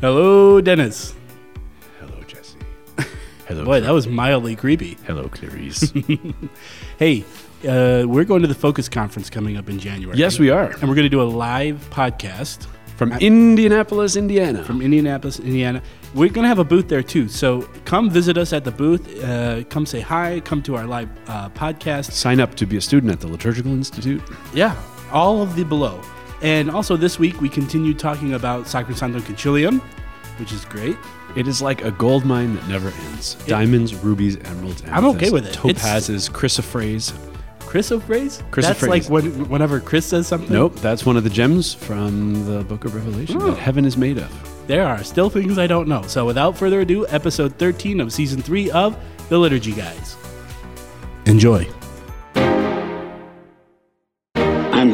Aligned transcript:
Hello, 0.00 0.60
Dennis. 0.60 1.14
Hello, 2.00 2.22
Jesse. 2.26 2.56
Hello. 3.48 3.64
Boy, 3.64 3.80
that 3.80 3.90
was 3.92 4.06
mildly 4.06 4.54
creepy. 4.56 4.96
Hello, 5.06 5.28
Clarice. 5.28 5.92
Hey, 6.98 7.24
uh, 7.68 8.04
we're 8.06 8.24
going 8.24 8.42
to 8.42 8.48
the 8.48 8.54
Focus 8.54 8.88
Conference 8.88 9.30
coming 9.30 9.56
up 9.56 9.68
in 9.68 9.78
January. 9.78 10.16
yes, 10.18 10.38
we 10.38 10.50
are 10.50 10.70
And 10.70 10.82
we're 10.88 10.94
going 10.96 11.04
to 11.04 11.08
do 11.08 11.22
a 11.22 11.24
live 11.24 11.76
podcast 11.90 12.66
from 12.96 13.12
Indianapolis, 13.12 14.16
Indiana. 14.16 14.64
from 14.64 14.82
Indianapolis, 14.82 15.38
Indiana. 15.38 15.80
We're 16.14 16.30
going 16.30 16.42
to 16.42 16.48
have 16.48 16.58
a 16.58 16.64
booth 16.64 16.88
there 16.88 17.02
too. 17.02 17.28
So 17.28 17.62
come 17.84 18.10
visit 18.10 18.36
us 18.36 18.52
at 18.52 18.64
the 18.64 18.72
booth. 18.72 19.22
Uh, 19.22 19.62
come 19.64 19.86
say 19.86 20.00
hi. 20.00 20.40
Come 20.40 20.62
to 20.64 20.74
our 20.76 20.86
live 20.86 21.08
uh, 21.28 21.48
podcast. 21.50 22.10
Sign 22.12 22.40
up 22.40 22.54
to 22.56 22.66
be 22.66 22.76
a 22.76 22.80
student 22.80 23.12
at 23.12 23.20
the 23.20 23.28
Liturgical 23.28 23.72
Institute. 23.72 24.22
Yeah, 24.52 24.74
all 25.12 25.40
of 25.42 25.54
the 25.54 25.64
below. 25.64 26.00
And 26.42 26.70
also 26.70 26.96
this 26.96 27.18
week 27.18 27.40
we 27.40 27.48
continue 27.48 27.94
talking 27.94 28.34
about 28.34 28.64
Sacrosanctum 28.66 29.20
Concilium, 29.22 29.80
which 30.38 30.52
is 30.52 30.64
great. 30.64 30.96
It 31.36 31.46
is 31.48 31.60
like 31.60 31.84
a 31.84 31.90
gold 31.90 32.24
mine 32.24 32.54
that 32.54 32.66
never 32.68 32.88
ends. 32.88 33.34
Diamonds, 33.46 33.94
rubies, 33.94 34.36
emeralds, 34.44 34.82
I'm 34.90 35.04
okay 35.06 35.30
with 35.30 35.46
it. 35.46 35.54
Topazes, 35.54 36.30
chrysophrase. 36.30 37.12
Chrysophrase? 37.60 38.42
That's 38.52 38.82
like 38.82 39.04
when, 39.06 39.48
whenever 39.48 39.78
Chris 39.78 40.06
says 40.06 40.26
something. 40.26 40.50
Nope, 40.50 40.76
that's 40.76 41.04
one 41.04 41.16
of 41.18 41.24
the 41.24 41.28
gems 41.30 41.74
from 41.74 42.46
the 42.46 42.64
Book 42.64 42.84
of 42.86 42.94
Revelation 42.94 43.42
Oh. 43.42 43.50
that 43.50 43.58
heaven 43.58 43.84
is 43.84 43.96
made 43.96 44.16
of. 44.18 44.66
There 44.66 44.86
are 44.86 45.02
still 45.04 45.28
things 45.28 45.58
I 45.58 45.66
don't 45.66 45.86
know. 45.88 46.02
So 46.02 46.24
without 46.24 46.56
further 46.56 46.80
ado, 46.80 47.06
episode 47.08 47.56
13 47.58 48.00
of 48.00 48.12
season 48.12 48.40
3 48.40 48.70
of 48.70 48.96
The 49.28 49.36
Liturgy 49.38 49.72
Guys. 49.72 50.16
Enjoy. 51.26 51.66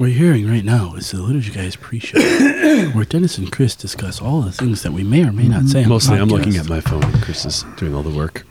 What 0.00 0.06
you're 0.06 0.32
hearing 0.32 0.48
right 0.48 0.64
now 0.64 0.94
is 0.94 1.10
the 1.10 1.20
Liturgy 1.20 1.52
Guys 1.52 1.76
pre-show, 1.76 2.18
where 2.94 3.04
Dennis 3.04 3.36
and 3.36 3.52
Chris 3.52 3.76
discuss 3.76 4.18
all 4.18 4.40
the 4.40 4.50
things 4.50 4.82
that 4.82 4.92
we 4.92 5.04
may 5.04 5.24
or 5.24 5.30
may 5.30 5.46
not 5.46 5.64
say. 5.64 5.80
on 5.80 5.82
the 5.82 5.88
Mostly, 5.90 6.16
I'm 6.16 6.28
looking 6.28 6.56
at 6.56 6.70
my 6.70 6.80
phone. 6.80 7.04
and 7.04 7.22
Chris 7.22 7.44
is 7.44 7.66
doing 7.76 7.94
all 7.94 8.02
the 8.02 8.08
work. 8.08 8.46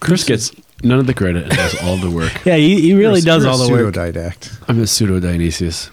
Chris 0.00 0.24
gets 0.24 0.50
none 0.82 0.98
of 0.98 1.06
the 1.06 1.12
credit 1.12 1.42
and 1.42 1.52
does 1.52 1.78
all 1.82 1.98
the 1.98 2.10
work. 2.10 2.32
Yeah, 2.46 2.56
he, 2.56 2.80
he 2.80 2.94
really 2.94 3.20
does 3.20 3.44
all 3.44 3.58
the 3.58 3.70
work. 3.70 3.94
Pseudo-didact. 3.94 4.62
I'm 4.66 4.80
a 4.80 4.86
pseudo 4.86 5.20
Dionysius. 5.20 5.88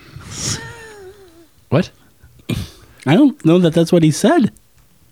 What? 1.68 1.92
I 3.06 3.16
don't 3.16 3.44
know 3.44 3.60
that 3.60 3.74
that's 3.74 3.92
what 3.92 4.04
he 4.04 4.12
said. 4.12 4.54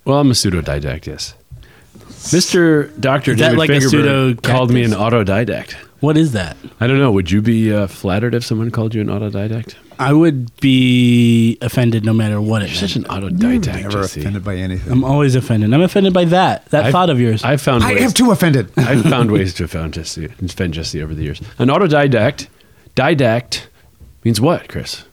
Well, 0.05 0.17
I'm 0.17 0.31
a 0.31 0.35
pseudo-didact, 0.35 1.07
yes. 1.07 1.33
Mr. 1.97 2.97
Dr. 3.01 3.31
Is 3.31 3.39
that 3.39 3.47
David 3.49 3.57
like 3.57 3.69
a 3.69 3.73
Fingerberg 3.73 3.89
pseudo 3.89 4.35
called 4.35 4.71
me 4.71 4.85
an 4.85 4.91
autodidact. 4.91 5.75
What 5.99 6.15
is 6.17 6.31
that? 6.33 6.57
I 6.79 6.85
don't 6.87 6.99
know. 6.99 7.11
Would 7.11 7.31
you 7.31 7.41
be 7.41 7.73
uh, 7.73 7.87
flattered 7.87 8.35
if 8.35 8.45
someone 8.45 8.69
called 8.71 8.93
you 8.93 9.01
an 9.01 9.07
autodidact? 9.07 9.75
I 9.99 10.13
would 10.13 10.55
be 10.61 11.57
offended 11.61 12.05
no 12.05 12.13
matter 12.13 12.39
what 12.39 12.61
it 12.61 12.67
You're 12.69 12.75
such 12.75 12.95
an 12.95 13.03
autodidact, 13.05 13.81
Never 13.81 14.01
Jesse. 14.03 14.19
offended 14.21 14.43
by 14.43 14.55
anything. 14.57 14.91
I'm 14.91 15.03
always 15.03 15.33
offended. 15.33 15.73
I'm 15.73 15.81
offended 15.81 16.13
by 16.13 16.25
that. 16.25 16.65
That 16.67 16.85
I've- 16.85 16.91
thought 16.91 17.09
of 17.09 17.19
yours. 17.19 17.43
I've 17.43 17.61
found 17.63 17.83
I 17.83 17.93
ways. 17.93 18.03
am 18.03 18.11
too 18.11 18.29
offended. 18.29 18.71
I've 18.77 19.01
found 19.03 19.31
ways 19.31 19.55
to 19.55 19.63
offend 19.63 19.95
Jesse, 19.95 20.25
offend 20.25 20.75
Jesse 20.75 21.01
over 21.01 21.15
the 21.15 21.23
years. 21.23 21.41
An 21.57 21.69
autodidact, 21.69 22.47
didact 22.95 23.65
means 24.23 24.39
what, 24.39 24.69
Chris? 24.69 25.03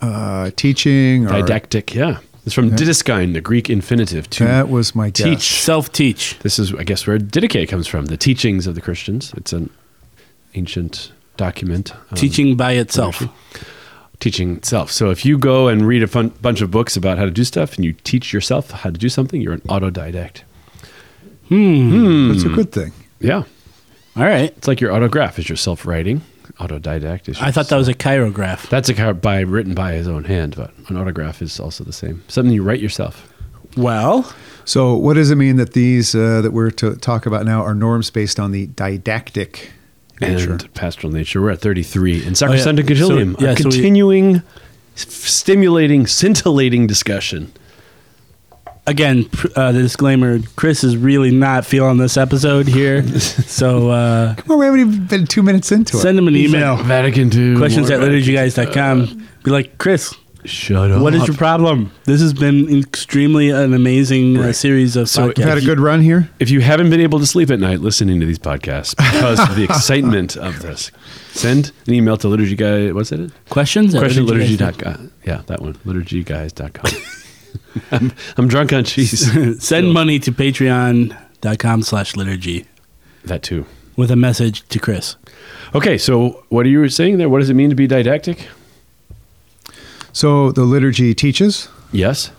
Uh, 0.00 0.50
teaching. 0.56 1.24
Or, 1.26 1.30
Didactic, 1.30 1.94
yeah. 1.94 2.18
It's 2.44 2.54
from 2.54 2.70
didaskein, 2.70 3.32
the 3.32 3.40
Greek 3.40 3.68
infinitive, 3.70 4.28
to 4.30 4.44
That 4.44 4.68
was 4.68 4.94
my 4.94 5.08
guess. 5.10 5.24
teach. 5.24 5.62
Self-teach. 5.62 6.38
This 6.40 6.58
is, 6.60 6.72
I 6.74 6.84
guess, 6.84 7.06
where 7.06 7.18
didache 7.18 7.68
comes 7.68 7.86
from, 7.88 8.06
the 8.06 8.16
teachings 8.18 8.66
of 8.68 8.74
the 8.76 8.80
Christians. 8.82 9.32
It's 9.36 9.52
an 9.52 9.70
ancient 10.54 11.12
document. 11.36 11.94
um, 11.94 12.00
Teaching 12.14 12.56
by 12.56 12.72
itself. 12.72 13.22
teaching 14.20 14.56
itself. 14.56 14.90
So 14.90 15.10
if 15.10 15.24
you 15.26 15.36
go 15.38 15.68
and 15.68 15.86
read 15.86 16.02
a 16.02 16.06
fun, 16.06 16.28
bunch 16.40 16.60
of 16.62 16.70
books 16.70 16.96
about 16.96 17.18
how 17.18 17.24
to 17.26 17.30
do 17.30 17.44
stuff 17.44 17.76
and 17.76 17.84
you 17.84 17.92
teach 17.92 18.32
yourself 18.32 18.70
how 18.70 18.90
to 18.90 18.98
do 18.98 19.08
something, 19.08 19.40
you're 19.42 19.52
an 19.54 19.60
autodidact. 19.62 20.42
Hmm, 21.48 22.32
That's 22.32 22.44
a 22.44 22.48
good 22.48 22.72
thing. 22.72 22.92
Yeah. 23.20 23.44
All 24.16 24.24
right. 24.24 24.50
It's 24.56 24.66
like 24.66 24.80
your 24.80 24.92
autograph 24.92 25.38
is 25.38 25.48
your 25.48 25.56
self-writing. 25.56 26.22
Autodidact 26.58 27.28
is. 27.28 27.40
I 27.40 27.50
thought 27.50 27.68
that 27.68 27.76
was 27.76 27.88
a 27.88 27.94
chirograph. 27.94 28.68
That's 28.70 28.88
a 28.88 28.94
card 28.94 29.20
by 29.20 29.40
written 29.40 29.74
by 29.74 29.92
his 29.92 30.08
own 30.08 30.24
hand, 30.24 30.56
but 30.56 30.72
an 30.88 30.96
autograph 30.96 31.42
is 31.42 31.60
also 31.60 31.84
the 31.84 31.92
same. 31.92 32.24
Something 32.28 32.54
you 32.54 32.62
write 32.62 32.80
yourself. 32.80 33.30
Well, 33.76 34.32
So, 34.64 34.94
what 34.96 35.14
does 35.14 35.30
it 35.30 35.36
mean 35.36 35.56
that 35.56 35.74
these 35.74 36.14
uh, 36.14 36.40
that 36.40 36.52
we're 36.52 36.70
to 36.72 36.96
talk 36.96 37.26
about 37.26 37.44
now 37.44 37.62
are 37.62 37.74
norms 37.74 38.10
based 38.10 38.40
on 38.40 38.52
the 38.52 38.68
didactic 38.68 39.70
nature? 40.20 40.52
and 40.52 40.74
pastoral 40.74 41.12
nature. 41.12 41.40
We're 41.42 41.50
at 41.50 41.60
33 41.60 42.12
in 42.12 42.18
Oh, 42.20 42.24
yeah. 42.26 42.30
Sacrosanctum 42.32 42.84
Concilium. 42.86 43.38
So- 43.38 43.44
yeah, 43.44 43.52
a 43.52 43.56
so 43.56 43.64
we- 43.68 43.70
continuing, 43.72 44.36
s- 44.96 45.06
stimulating, 45.12 46.06
scintillating 46.06 46.86
discussion. 46.86 47.52
again, 48.86 49.24
pr- 49.24 49.48
uh, 49.56 49.72
the 49.72 49.82
disclaimer: 49.82 50.38
Chris 50.54 50.84
is 50.84 50.96
really 50.96 51.30
not 51.32 51.66
feeling 51.66 51.98
this 51.98 52.16
episode 52.16 52.68
here, 52.68 53.06
so 53.18 53.90
uh, 53.90 54.34
Well, 54.46 54.58
we 54.58 54.64
haven't 54.66 54.80
even 54.80 55.06
been 55.06 55.26
two 55.26 55.42
minutes 55.42 55.72
into 55.72 55.96
it. 55.96 56.00
send 56.00 56.16
it. 56.18 56.22
him 56.22 56.28
an 56.28 56.36
email. 56.36 56.76
Vatican 56.76 57.32
II. 57.36 57.56
Questions 57.56 57.90
more 57.90 58.00
at 58.00 58.08
liturgyguys.com. 58.08 59.26
Be 59.42 59.50
like, 59.50 59.78
Chris, 59.78 60.14
Shut 60.46 60.90
up. 60.90 61.02
what 61.02 61.14
is 61.14 61.26
your 61.26 61.36
problem? 61.36 61.90
This 62.04 62.20
has 62.20 62.32
been 62.32 62.78
extremely 62.78 63.50
an 63.50 63.74
amazing 63.74 64.36
uh, 64.38 64.52
series 64.52 64.96
of 64.96 65.08
So 65.08 65.28
podcasts. 65.30 65.38
We've 65.38 65.46
had 65.46 65.58
a 65.58 65.62
good 65.62 65.80
run 65.80 66.00
here. 66.02 66.30
If 66.38 66.50
you 66.50 66.60
haven't 66.60 66.90
been 66.90 67.00
able 67.00 67.18
to 67.18 67.26
sleep 67.26 67.50
at 67.50 67.58
night 67.60 67.80
listening 67.80 68.20
to 68.20 68.26
these 68.26 68.38
podcasts 68.38 68.96
because 68.96 69.40
of 69.40 69.56
the 69.56 69.64
excitement 69.70 70.36
of 70.36 70.60
this, 70.62 70.90
send 71.32 71.72
an 71.86 71.94
email 71.94 72.16
to 72.18 72.28
liturgy 72.28 72.54
guy. 72.56 72.92
What's 72.92 73.12
it? 73.12 73.30
questions 73.50 73.94
at 73.94 73.98
Question 74.00 74.26
liturgy 74.26 74.56
liturgyguys.com. 74.56 74.82
dot 74.92 74.96
com. 74.96 75.12
Yeah, 75.24 75.42
that 75.46 75.60
one. 75.60 75.74
Liturgyguys.com. 75.84 77.02
I'm, 77.90 78.12
I'm 78.36 78.48
drunk 78.48 78.72
on 78.72 78.84
cheese. 78.84 79.62
Send 79.62 79.92
money 79.92 80.18
to 80.20 80.32
patreon.com 80.32 81.82
slash 81.82 82.16
liturgy 82.16 82.66
that 83.24 83.42
too. 83.42 83.66
with 83.96 84.10
a 84.10 84.16
message 84.16 84.66
to 84.68 84.78
Chris. 84.78 85.16
Okay, 85.74 85.98
so 85.98 86.44
what 86.48 86.64
are 86.64 86.68
you 86.68 86.88
saying 86.88 87.18
there? 87.18 87.28
What 87.28 87.40
does 87.40 87.50
it 87.50 87.54
mean 87.54 87.70
to 87.70 87.76
be 87.76 87.86
didactic? 87.86 88.48
So, 90.16 90.50
the 90.50 90.64
liturgy 90.64 91.14
teaches. 91.14 91.68
Yes. 91.92 92.30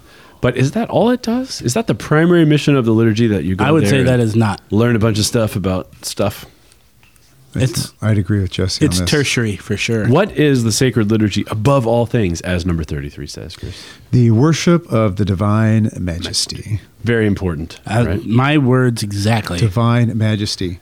But 0.41 0.57
is 0.57 0.71
that 0.71 0.89
all 0.89 1.11
it 1.11 1.21
does? 1.21 1.61
Is 1.61 1.75
that 1.75 1.85
the 1.85 1.93
primary 1.93 2.43
mission 2.43 2.75
of 2.75 2.85
the 2.85 2.91
liturgy 2.91 3.27
that 3.27 3.43
you 3.43 3.55
go 3.55 3.65
I 3.65 3.71
would 3.71 3.83
there 3.83 3.89
say 3.91 4.01
that 4.01 4.19
is 4.19 4.35
not. 4.35 4.59
learn 4.71 4.95
a 4.95 4.99
bunch 4.99 5.19
of 5.19 5.25
stuff 5.25 5.55
about 5.55 5.87
stuff? 6.03 6.47
It's 7.53 7.93
I'd 8.01 8.17
agree 8.17 8.41
with 8.41 8.49
Jesse 8.49 8.83
it's 8.83 8.97
on 8.97 9.05
this. 9.05 9.11
tertiary 9.11 9.57
for 9.57 9.77
sure. 9.77 10.07
What 10.07 10.31
is 10.31 10.63
the 10.63 10.71
sacred 10.71 11.11
liturgy 11.11 11.45
above 11.51 11.85
all 11.85 12.07
things, 12.07 12.41
as 12.41 12.65
number 12.65 12.83
33 12.83 13.27
says, 13.27 13.55
Chris? 13.55 13.79
The 14.09 14.31
worship 14.31 14.91
of 14.91 15.17
the 15.17 15.25
divine 15.25 15.91
majesty. 15.99 16.81
Very 17.03 17.27
important. 17.27 17.79
Uh, 17.85 18.05
right? 18.07 18.25
My 18.25 18.57
words 18.57 19.03
exactly. 19.03 19.59
Divine 19.59 20.17
majesty. 20.17 20.79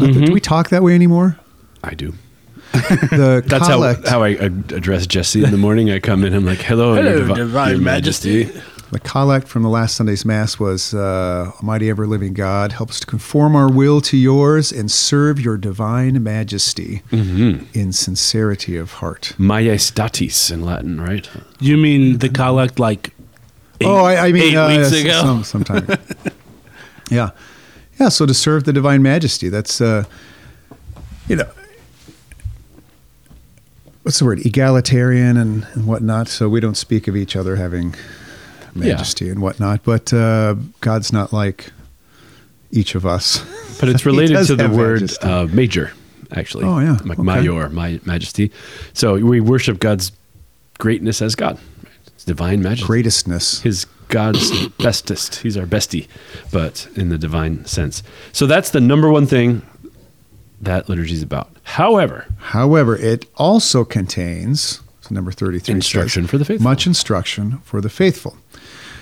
Uh, 0.00 0.06
Mm-hmm. 0.06 0.24
Do 0.24 0.32
we 0.32 0.40
talk 0.40 0.70
that 0.70 0.82
way 0.82 0.92
anymore? 0.92 1.38
I 1.84 1.94
do. 1.94 2.14
The 3.10 3.42
That's 3.46 3.68
collect, 3.68 4.04
how, 4.08 4.18
how 4.20 4.22
I 4.24 4.30
address 4.30 5.06
Jesse 5.06 5.44
in 5.44 5.50
the 5.50 5.56
morning. 5.58 5.90
I 5.90 5.98
come 6.00 6.24
in, 6.24 6.34
I'm 6.34 6.44
like, 6.44 6.58
hello, 6.58 6.94
Hello, 6.94 7.10
your, 7.10 7.18
divi- 7.28 7.34
Divine 7.34 7.70
your 7.72 7.80
Majesty." 7.80 8.50
the 8.90 9.00
collect 9.00 9.48
from 9.48 9.62
the 9.64 9.68
last 9.68 9.96
Sunday's 9.96 10.24
mass 10.24 10.60
was 10.60 10.94
uh, 10.94 11.50
Almighty 11.56 11.90
ever 11.90 12.06
living 12.06 12.32
God, 12.32 12.72
help 12.72 12.90
us 12.90 13.00
to 13.00 13.06
conform 13.06 13.56
our 13.56 13.68
will 13.68 14.00
to 14.02 14.16
yours 14.16 14.70
and 14.70 14.88
serve 14.90 15.40
your 15.40 15.56
divine 15.56 16.22
majesty 16.22 17.02
Mm-hmm. 17.10 17.64
in 17.76 17.92
sincerity 17.92 18.76
of 18.76 18.92
heart. 18.94 19.34
Majestatis 19.36 20.52
in 20.52 20.62
Latin, 20.64 21.00
right? 21.00 21.28
You 21.58 21.76
mean 21.76 22.18
the 22.18 22.28
collect 22.28 22.78
like 22.78 23.12
eight, 23.80 23.86
oh, 23.86 24.04
I, 24.04 24.26
I 24.28 24.32
mean, 24.32 24.42
eight 24.52 24.56
uh, 24.56 24.68
weeks 24.68 24.92
s- 24.92 25.00
ago? 25.02 25.22
Some, 25.22 25.42
sometime. 25.44 25.86
yeah, 27.10 27.30
yeah. 27.98 28.08
So 28.10 28.26
to 28.26 28.34
serve 28.34 28.62
the 28.64 28.72
divine 28.72 29.02
majesty, 29.02 29.48
that's 29.48 29.80
uh, 29.80 30.04
you 31.26 31.34
know, 31.36 31.48
what's 34.04 34.18
the 34.20 34.24
word? 34.24 34.44
Egalitarian 34.46 35.36
and, 35.36 35.66
and 35.74 35.86
whatnot. 35.86 36.28
So 36.28 36.48
we 36.48 36.60
don't 36.60 36.76
speak 36.76 37.08
of 37.08 37.16
each 37.16 37.34
other 37.36 37.56
having 37.56 37.94
majesty 38.74 39.28
and 39.28 39.40
whatnot. 39.42 39.82
But 39.82 40.12
uh, 40.12 40.54
God's 40.80 41.12
not 41.12 41.32
like 41.32 41.72
each 42.70 42.94
of 42.94 43.04
us. 43.04 43.44
But 43.80 43.88
it's 43.88 44.06
related 44.06 44.46
to 44.46 44.54
the 44.54 44.70
word 44.70 45.10
uh, 45.20 45.48
major, 45.52 45.92
actually. 46.30 46.64
Oh, 46.64 46.78
yeah. 46.78 46.98
Like 47.04 47.18
Okay. 47.18 47.22
major, 47.40 47.68
my 47.70 48.00
majesty. 48.04 48.52
So 48.92 49.16
we 49.16 49.40
worship 49.40 49.80
God's 49.80 50.12
greatness 50.78 51.20
as 51.20 51.34
God, 51.34 51.58
It's 52.06 52.24
divine 52.24 52.62
majesty. 52.62 52.86
Greatestness. 52.86 53.60
His 53.62 53.86
God's 54.08 54.68
bestest. 54.78 55.36
He's 55.42 55.56
our 55.56 55.66
bestie, 55.66 56.06
but 56.52 56.86
in 56.94 57.08
the 57.08 57.18
divine 57.18 57.64
sense. 57.66 58.04
So 58.32 58.46
that's 58.46 58.70
the 58.70 58.80
number 58.80 59.10
one 59.10 59.26
thing 59.26 59.62
that 60.60 60.88
liturgy 60.88 61.14
is 61.14 61.22
about. 61.22 61.50
However, 61.64 62.26
However, 62.38 62.96
it 62.96 63.26
also 63.36 63.84
contains 63.84 64.80
so 65.00 65.14
number 65.14 65.32
33 65.32 65.74
Instruction 65.74 66.22
says, 66.22 66.30
for 66.30 66.38
the 66.38 66.44
faithful. 66.46 66.64
Much 66.64 66.86
instruction 66.86 67.58
for 67.64 67.80
the 67.82 67.90
faithful. 67.90 68.36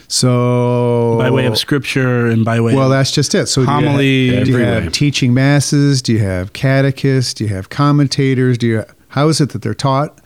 So 0.09 1.17
by 1.19 1.31
way 1.31 1.47
of 1.47 1.57
scripture 1.57 2.27
and 2.27 2.45
by 2.45 2.61
way 2.61 2.75
Well, 2.75 2.89
that's 2.89 3.11
just 3.13 3.35
it. 3.35 3.47
So 3.47 3.63
do 3.63 3.67
you 3.71 3.73
have- 3.75 3.85
homily. 3.85 4.05
do 4.05 4.35
you, 4.35 4.41
Every 4.59 4.65
have 4.65 4.85
way. 4.85 4.91
teaching 4.91 5.33
masses? 5.33 6.03
Do 6.03 6.13
you 6.13 6.19
have 6.19 6.53
catechists? 6.53 7.35
Do 7.35 7.45
you 7.45 7.51
have 7.55 7.69
commentators? 7.69 8.59
Do 8.59 8.67
you 8.67 8.85
how 9.09 9.29
is 9.29 9.41
it 9.41 9.51
that 9.51 9.63
they're 9.63 9.75
taught? 9.75 10.19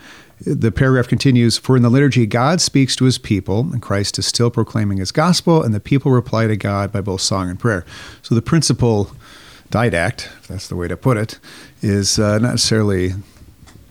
The 0.46 0.70
paragraph 0.70 1.08
continues, 1.08 1.56
for 1.56 1.76
in 1.76 1.82
the 1.82 1.88
liturgy 1.88 2.26
God 2.26 2.60
speaks 2.60 2.94
to 2.96 3.04
his 3.04 3.16
people, 3.18 3.60
and 3.72 3.80
Christ 3.80 4.18
is 4.18 4.26
still 4.26 4.50
proclaiming 4.50 4.98
his 4.98 5.10
gospel, 5.10 5.62
and 5.62 5.74
the 5.74 5.80
people 5.80 6.10
reply 6.12 6.46
to 6.46 6.56
God 6.56 6.92
by 6.92 7.00
both 7.00 7.20
song 7.22 7.48
and 7.48 7.58
prayer. 7.58 7.84
So 8.22 8.34
the 8.34 8.42
principal 8.42 9.10
didact, 9.70 10.26
if 10.40 10.48
that's 10.48 10.68
the 10.68 10.76
way 10.76 10.88
to 10.88 10.96
put 10.96 11.16
it, 11.16 11.38
is 11.82 12.18
uh, 12.18 12.38
not 12.38 12.52
necessarily 12.52 13.12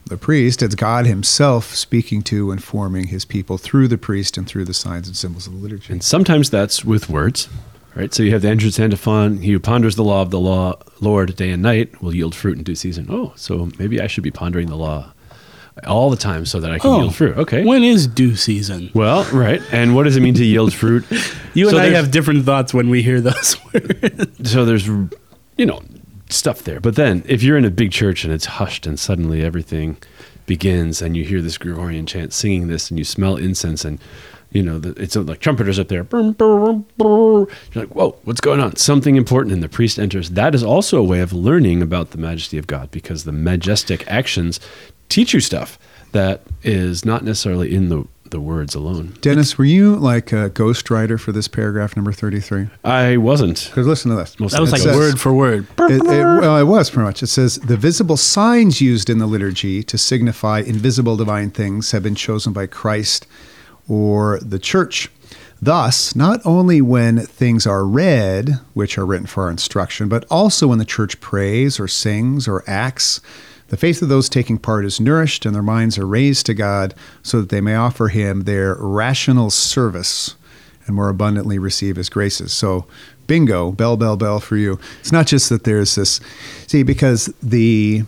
the 0.06 0.16
priest, 0.16 0.62
it's 0.62 0.74
God 0.76 1.04
himself 1.06 1.74
speaking 1.74 2.22
to 2.22 2.50
and 2.52 2.62
forming 2.62 3.08
his 3.08 3.24
people 3.24 3.58
through 3.58 3.88
the 3.88 3.98
priest 3.98 4.36
and 4.36 4.46
through 4.46 4.64
the 4.64 4.74
signs 4.74 5.08
and 5.08 5.16
symbols 5.16 5.46
of 5.46 5.52
the 5.54 5.58
liturgy. 5.58 5.92
and 5.92 6.02
sometimes 6.02 6.48
that's 6.48 6.84
with 6.84 7.08
words, 7.10 7.48
right? 7.96 8.14
So 8.14 8.22
you 8.22 8.30
have 8.32 8.42
the 8.42 8.48
entrance 8.48 8.78
antiphon. 8.78 9.38
He 9.42 9.50
who 9.52 9.58
ponders 9.58 9.96
the 9.96 10.04
law 10.04 10.22
of 10.22 10.30
the 10.30 10.38
law, 10.38 10.74
Lord, 11.00 11.34
day 11.34 11.50
and 11.50 11.60
night, 11.62 12.00
will 12.00 12.14
yield 12.14 12.34
fruit 12.36 12.56
in 12.56 12.62
due 12.62 12.76
season. 12.76 13.06
Oh, 13.10 13.32
so 13.36 13.68
maybe 13.80 14.00
I 14.00 14.06
should 14.06 14.22
be 14.22 14.30
pondering 14.30 14.68
the 14.68 14.76
law 14.76 15.12
all 15.86 16.08
the 16.08 16.16
time 16.16 16.46
so 16.46 16.60
that 16.60 16.70
I 16.70 16.78
can 16.78 16.88
Oh, 16.90 16.98
yield 17.00 17.14
fruit. 17.16 17.36
Okay. 17.36 17.64
When 17.64 17.82
is 17.82 18.06
due 18.06 18.36
season? 18.36 18.90
well, 18.94 19.24
right. 19.32 19.60
And 19.72 19.94
what 19.96 20.04
does 20.04 20.16
it 20.16 20.20
mean 20.20 20.34
to 20.34 20.44
yield 20.44 20.72
fruit? 20.72 21.04
You 21.54 21.70
So 21.70 21.78
and 21.78 21.86
I 21.86 21.90
have 21.96 22.10
different 22.10 22.44
thoughts 22.44 22.74
when 22.74 22.90
we 22.90 23.02
hear 23.02 23.20
those 23.22 23.56
words. 23.74 24.50
so 24.52 24.66
there's 24.66 24.86
you 25.56 25.66
know 25.66 25.82
stuff 26.30 26.62
there. 26.64 26.80
But 26.80 26.96
then 26.96 27.22
if 27.26 27.42
you're 27.42 27.56
in 27.56 27.64
a 27.64 27.70
big 27.70 27.92
church 27.92 28.24
and 28.24 28.32
it's 28.32 28.46
hushed 28.46 28.86
and 28.86 28.98
suddenly 28.98 29.42
everything 29.42 29.96
begins 30.46 31.02
and 31.02 31.16
you 31.16 31.24
hear 31.24 31.42
this 31.42 31.58
gregorian 31.58 32.06
chant 32.06 32.32
singing 32.32 32.68
this 32.68 32.88
and 32.88 32.98
you 32.98 33.04
smell 33.04 33.36
incense 33.36 33.84
and 33.84 33.98
you 34.52 34.62
know 34.62 34.78
the, 34.78 34.90
it's 35.02 35.16
like 35.16 35.40
trumpeters 35.40 35.76
up 35.78 35.88
there 35.88 36.04
you're 37.72 37.84
like 37.84 37.94
whoa 37.94 38.16
what's 38.24 38.40
going 38.40 38.60
on? 38.60 38.76
Something 38.76 39.16
important 39.16 39.52
and 39.52 39.62
the 39.62 39.68
priest 39.68 39.98
enters. 39.98 40.30
That 40.30 40.54
is 40.54 40.62
also 40.62 40.98
a 40.98 41.04
way 41.04 41.20
of 41.20 41.32
learning 41.32 41.82
about 41.82 42.10
the 42.10 42.18
majesty 42.18 42.58
of 42.58 42.66
god 42.66 42.90
because 42.90 43.24
the 43.24 43.32
majestic 43.32 44.06
actions 44.08 44.60
teach 45.08 45.34
you 45.34 45.40
stuff 45.40 45.78
that 46.12 46.42
is 46.62 47.04
not 47.04 47.24
necessarily 47.24 47.74
in 47.74 47.88
the 47.88 48.06
the 48.30 48.40
words 48.40 48.74
alone 48.74 49.14
Dennis, 49.20 49.56
were 49.58 49.64
you 49.64 49.96
like 49.96 50.32
a 50.32 50.50
ghostwriter 50.50 51.18
for 51.18 51.32
this 51.32 51.48
paragraph 51.48 51.96
number 51.96 52.12
33? 52.12 52.68
i 52.84 53.16
wasn't 53.16 53.66
Because 53.66 53.86
listen 53.86 54.10
to 54.10 54.16
this. 54.16 54.38
Most 54.40 54.52
That 54.52 54.60
was 54.60 54.72
like 54.72 54.82
says- 54.82 54.96
word 54.96 55.20
for 55.20 55.32
word. 55.32 55.66
It, 55.78 56.02
it, 56.02 56.02
well, 56.04 56.56
it 56.58 56.64
was 56.64 56.90
pretty 56.90 57.04
much. 57.06 57.22
It 57.22 57.28
says 57.28 57.56
the 57.56 57.76
visible 57.76 58.16
signs 58.16 58.80
used 58.80 59.08
in 59.10 59.18
the 59.18 59.26
liturgy 59.26 59.82
to 59.84 59.96
signify 59.98 60.60
invisible 60.60 61.16
divine 61.16 61.50
things 61.50 61.92
have 61.92 62.02
been 62.02 62.14
chosen 62.14 62.52
by 62.52 62.66
Christ 62.66 63.26
or 63.88 64.38
the 64.40 64.58
church. 64.58 65.10
Thus, 65.60 66.14
not 66.14 66.40
only 66.44 66.82
when 66.82 67.20
things 67.20 67.66
are 67.66 67.86
read, 67.86 68.58
which 68.74 68.98
are 68.98 69.06
written 69.06 69.26
for 69.26 69.44
our 69.44 69.50
instruction, 69.50 70.08
but 70.08 70.26
also 70.30 70.66
when 70.68 70.78
the 70.78 70.84
church 70.84 71.18
prays 71.20 71.80
or 71.80 71.88
sings 71.88 72.46
or 72.46 72.62
acts, 72.66 73.20
the 73.68 73.76
faith 73.76 74.00
of 74.02 74.08
those 74.08 74.28
taking 74.28 74.58
part 74.58 74.84
is 74.84 75.00
nourished 75.00 75.44
and 75.44 75.54
their 75.54 75.62
minds 75.62 75.98
are 75.98 76.06
raised 76.06 76.46
to 76.46 76.54
God 76.54 76.94
so 77.22 77.40
that 77.40 77.48
they 77.48 77.60
may 77.60 77.74
offer 77.74 78.08
Him 78.08 78.42
their 78.42 78.76
rational 78.76 79.50
service 79.50 80.36
and 80.86 80.94
more 80.94 81.08
abundantly 81.08 81.58
receive 81.58 81.96
his 81.96 82.08
graces. 82.08 82.52
So, 82.52 82.86
bingo, 83.26 83.72
bell, 83.72 83.96
bell, 83.96 84.16
bell 84.16 84.40
for 84.40 84.56
you. 84.56 84.78
It's 85.00 85.12
not 85.12 85.26
just 85.26 85.48
that 85.48 85.64
there's 85.64 85.96
this, 85.96 86.20
see, 86.66 86.82
because 86.82 87.26
the, 87.42 88.04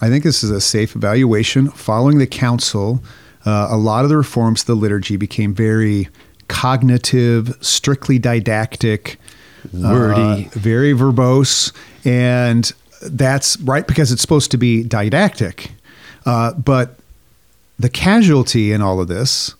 I 0.00 0.08
think 0.08 0.24
this 0.24 0.42
is 0.42 0.50
a 0.50 0.60
safe 0.60 0.96
evaluation. 0.96 1.68
Following 1.70 2.18
the 2.18 2.26
council, 2.26 3.02
uh, 3.44 3.68
a 3.70 3.76
lot 3.76 4.04
of 4.04 4.10
the 4.10 4.16
reforms 4.16 4.62
to 4.62 4.66
the 4.66 4.74
liturgy 4.74 5.16
became 5.16 5.54
very 5.54 6.08
cognitive, 6.48 7.56
strictly 7.60 8.18
didactic, 8.18 9.18
Wordy. 9.72 10.46
uh, 10.46 10.48
very 10.50 10.92
verbose, 10.92 11.72
and 12.04 12.72
that's 13.02 13.58
right 13.60 13.86
because 13.86 14.12
it's 14.12 14.22
supposed 14.22 14.50
to 14.50 14.56
be 14.58 14.82
didactic. 14.82 15.72
Uh, 16.24 16.52
but 16.54 16.96
the 17.78 17.88
casualty 17.88 18.72
in 18.72 18.82
all 18.82 19.00
of 19.00 19.08
this 19.08 19.54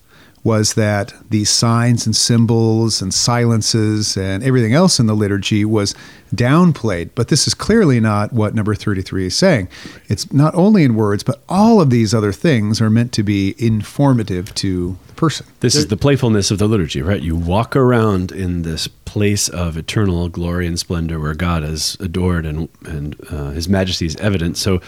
was 0.47 0.75
that 0.75 1.13
these 1.29 1.49
signs 1.49 2.05
and 2.05 2.15
symbols 2.15 3.01
and 3.01 3.13
silences 3.13 4.15
and 4.15 4.41
everything 4.45 4.73
else 4.73 4.97
in 4.97 5.05
the 5.05 5.13
liturgy 5.13 5.65
was 5.65 5.93
downplayed. 6.33 7.09
But 7.15 7.27
this 7.27 7.47
is 7.47 7.53
clearly 7.53 7.99
not 7.99 8.31
what 8.31 8.55
number 8.55 8.73
33 8.73 9.27
is 9.27 9.35
saying. 9.35 9.67
It's 10.07 10.31
not 10.31 10.55
only 10.55 10.85
in 10.85 10.95
words, 10.95 11.21
but 11.21 11.43
all 11.49 11.81
of 11.81 11.89
these 11.89 12.13
other 12.13 12.31
things 12.31 12.79
are 12.79 12.89
meant 12.89 13.11
to 13.11 13.23
be 13.23 13.55
informative 13.57 14.55
to 14.55 14.97
the 15.07 15.13
person. 15.15 15.45
This 15.59 15.75
is 15.75 15.87
the 15.87 15.97
playfulness 15.97 16.49
of 16.49 16.59
the 16.59 16.67
liturgy, 16.67 17.01
right? 17.01 17.21
You 17.21 17.35
walk 17.35 17.75
around 17.75 18.31
in 18.31 18.61
this 18.61 18.87
place 18.87 19.49
of 19.49 19.75
eternal 19.75 20.29
glory 20.29 20.65
and 20.65 20.79
splendor 20.79 21.19
where 21.19 21.33
God 21.33 21.65
is 21.65 21.97
adored 21.99 22.45
and 22.45 22.69
and 22.85 23.17
uh, 23.29 23.49
His 23.49 23.67
Majesty 23.67 24.05
is 24.05 24.15
evident. 24.15 24.55
So, 24.55 24.79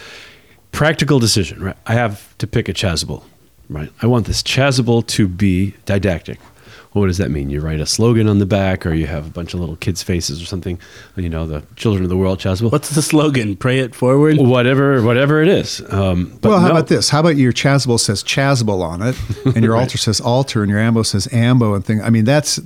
practical 0.72 1.18
decision, 1.18 1.62
right? 1.62 1.76
I 1.86 1.92
have 1.92 2.34
to 2.38 2.46
pick 2.46 2.66
a 2.70 2.72
chasuble, 2.72 3.24
right? 3.70 3.90
I 4.02 4.06
want 4.06 4.26
this 4.26 4.42
chasuble 4.42 5.06
to 5.06 5.28
be 5.28 5.74
didactic. 5.86 6.38
Well, 6.92 7.02
what 7.02 7.06
does 7.06 7.18
that 7.18 7.30
mean? 7.30 7.50
You 7.50 7.60
write 7.60 7.78
a 7.78 7.86
slogan 7.86 8.26
on 8.26 8.40
the 8.40 8.46
back, 8.46 8.84
or 8.84 8.92
you 8.92 9.06
have 9.06 9.24
a 9.24 9.30
bunch 9.30 9.54
of 9.54 9.60
little 9.60 9.76
kids' 9.76 10.02
faces 10.02 10.42
or 10.42 10.44
something. 10.44 10.76
You 11.14 11.28
know, 11.28 11.46
the 11.46 11.62
Children 11.76 12.02
of 12.02 12.10
the 12.10 12.16
World 12.16 12.40
chasuble. 12.40 12.72
What's 12.72 12.90
the 12.90 13.00
slogan? 13.00 13.56
Pray 13.56 13.78
it 13.78 13.94
forward. 13.94 14.38
Whatever, 14.38 15.00
whatever 15.02 15.40
it 15.40 15.46
is. 15.46 15.80
Um, 15.92 16.36
but 16.40 16.48
well, 16.48 16.58
how 16.58 16.66
no. 16.66 16.72
about 16.72 16.88
this? 16.88 17.08
How 17.08 17.20
about 17.20 17.36
your 17.36 17.52
chasuble 17.52 18.00
says 18.00 18.24
chasuble 18.24 18.82
on 18.82 19.02
it, 19.02 19.16
and 19.54 19.64
your 19.64 19.76
altar 19.76 19.98
says 19.98 20.20
altar, 20.20 20.62
and 20.62 20.70
your 20.70 20.80
ambo 20.80 21.04
says 21.04 21.32
ambo, 21.32 21.74
and 21.74 21.84
thing. 21.84 22.02
I 22.02 22.10
mean, 22.10 22.24
that's 22.24 22.56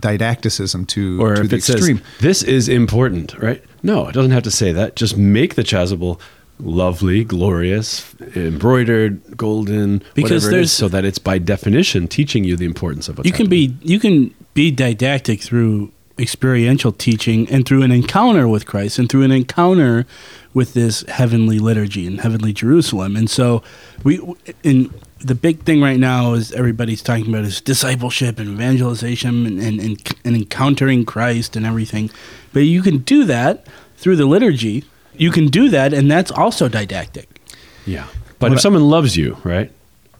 didacticism 0.00 0.86
to, 0.88 1.22
or 1.22 1.34
to 1.34 1.42
if 1.42 1.50
the 1.50 1.56
it 1.56 1.68
extreme. 1.68 1.98
says 1.98 2.06
this 2.20 2.42
is 2.42 2.68
important, 2.70 3.34
right? 3.38 3.62
No, 3.82 4.08
it 4.08 4.12
doesn't 4.12 4.30
have 4.30 4.44
to 4.44 4.50
say 4.50 4.72
that. 4.72 4.96
Just 4.96 5.18
make 5.18 5.56
the 5.56 5.62
chasuble 5.62 6.18
lovely, 6.60 7.24
glorious, 7.24 8.14
embroidered, 8.36 9.36
golden, 9.36 10.02
Because 10.14 10.44
whatever 10.44 10.50
there's- 10.50 10.66
is, 10.66 10.72
so 10.72 10.88
that 10.88 11.04
it's 11.04 11.18
by 11.18 11.38
definition 11.38 12.08
teaching 12.08 12.44
you 12.44 12.56
the 12.56 12.64
importance 12.64 13.08
of 13.08 13.18
what's 13.18 13.26
you 13.26 13.32
can 13.32 13.46
happening. 13.46 13.78
be 13.82 13.92
you 13.92 13.98
can 13.98 14.34
be 14.54 14.70
didactic 14.70 15.40
through 15.42 15.90
experiential 16.16 16.92
teaching 16.92 17.48
and 17.50 17.66
through 17.66 17.82
an 17.82 17.90
encounter 17.90 18.46
with 18.46 18.66
Christ 18.66 19.00
and 19.00 19.08
through 19.08 19.22
an 19.22 19.32
encounter 19.32 20.06
with 20.52 20.72
this 20.74 21.02
heavenly 21.08 21.58
liturgy 21.58 22.06
and 22.06 22.20
heavenly 22.20 22.52
Jerusalem. 22.52 23.16
And 23.16 23.28
so 23.28 23.64
we 24.04 24.20
in 24.62 24.94
the 25.18 25.34
big 25.34 25.64
thing 25.64 25.80
right 25.80 25.98
now 25.98 26.34
is 26.34 26.52
everybody's 26.52 27.02
talking 27.02 27.26
about 27.28 27.44
is 27.44 27.60
discipleship 27.60 28.38
and 28.38 28.48
evangelization 28.50 29.44
and, 29.46 29.58
and, 29.60 29.80
and, 29.80 30.14
and 30.24 30.36
encountering 30.36 31.04
Christ 31.04 31.56
and 31.56 31.66
everything. 31.66 32.10
But 32.52 32.60
you 32.60 32.80
can 32.82 32.98
do 32.98 33.24
that 33.24 33.66
through 33.96 34.14
the 34.16 34.26
liturgy. 34.26 34.84
You 35.16 35.30
can 35.30 35.46
do 35.48 35.68
that, 35.70 35.92
and 35.92 36.10
that's 36.10 36.30
also 36.30 36.68
didactic. 36.68 37.28
Yeah. 37.86 38.06
But 38.38 38.52
if 38.52 38.60
someone 38.60 38.88
loves 38.88 39.16
you, 39.16 39.38
right? 39.44 39.70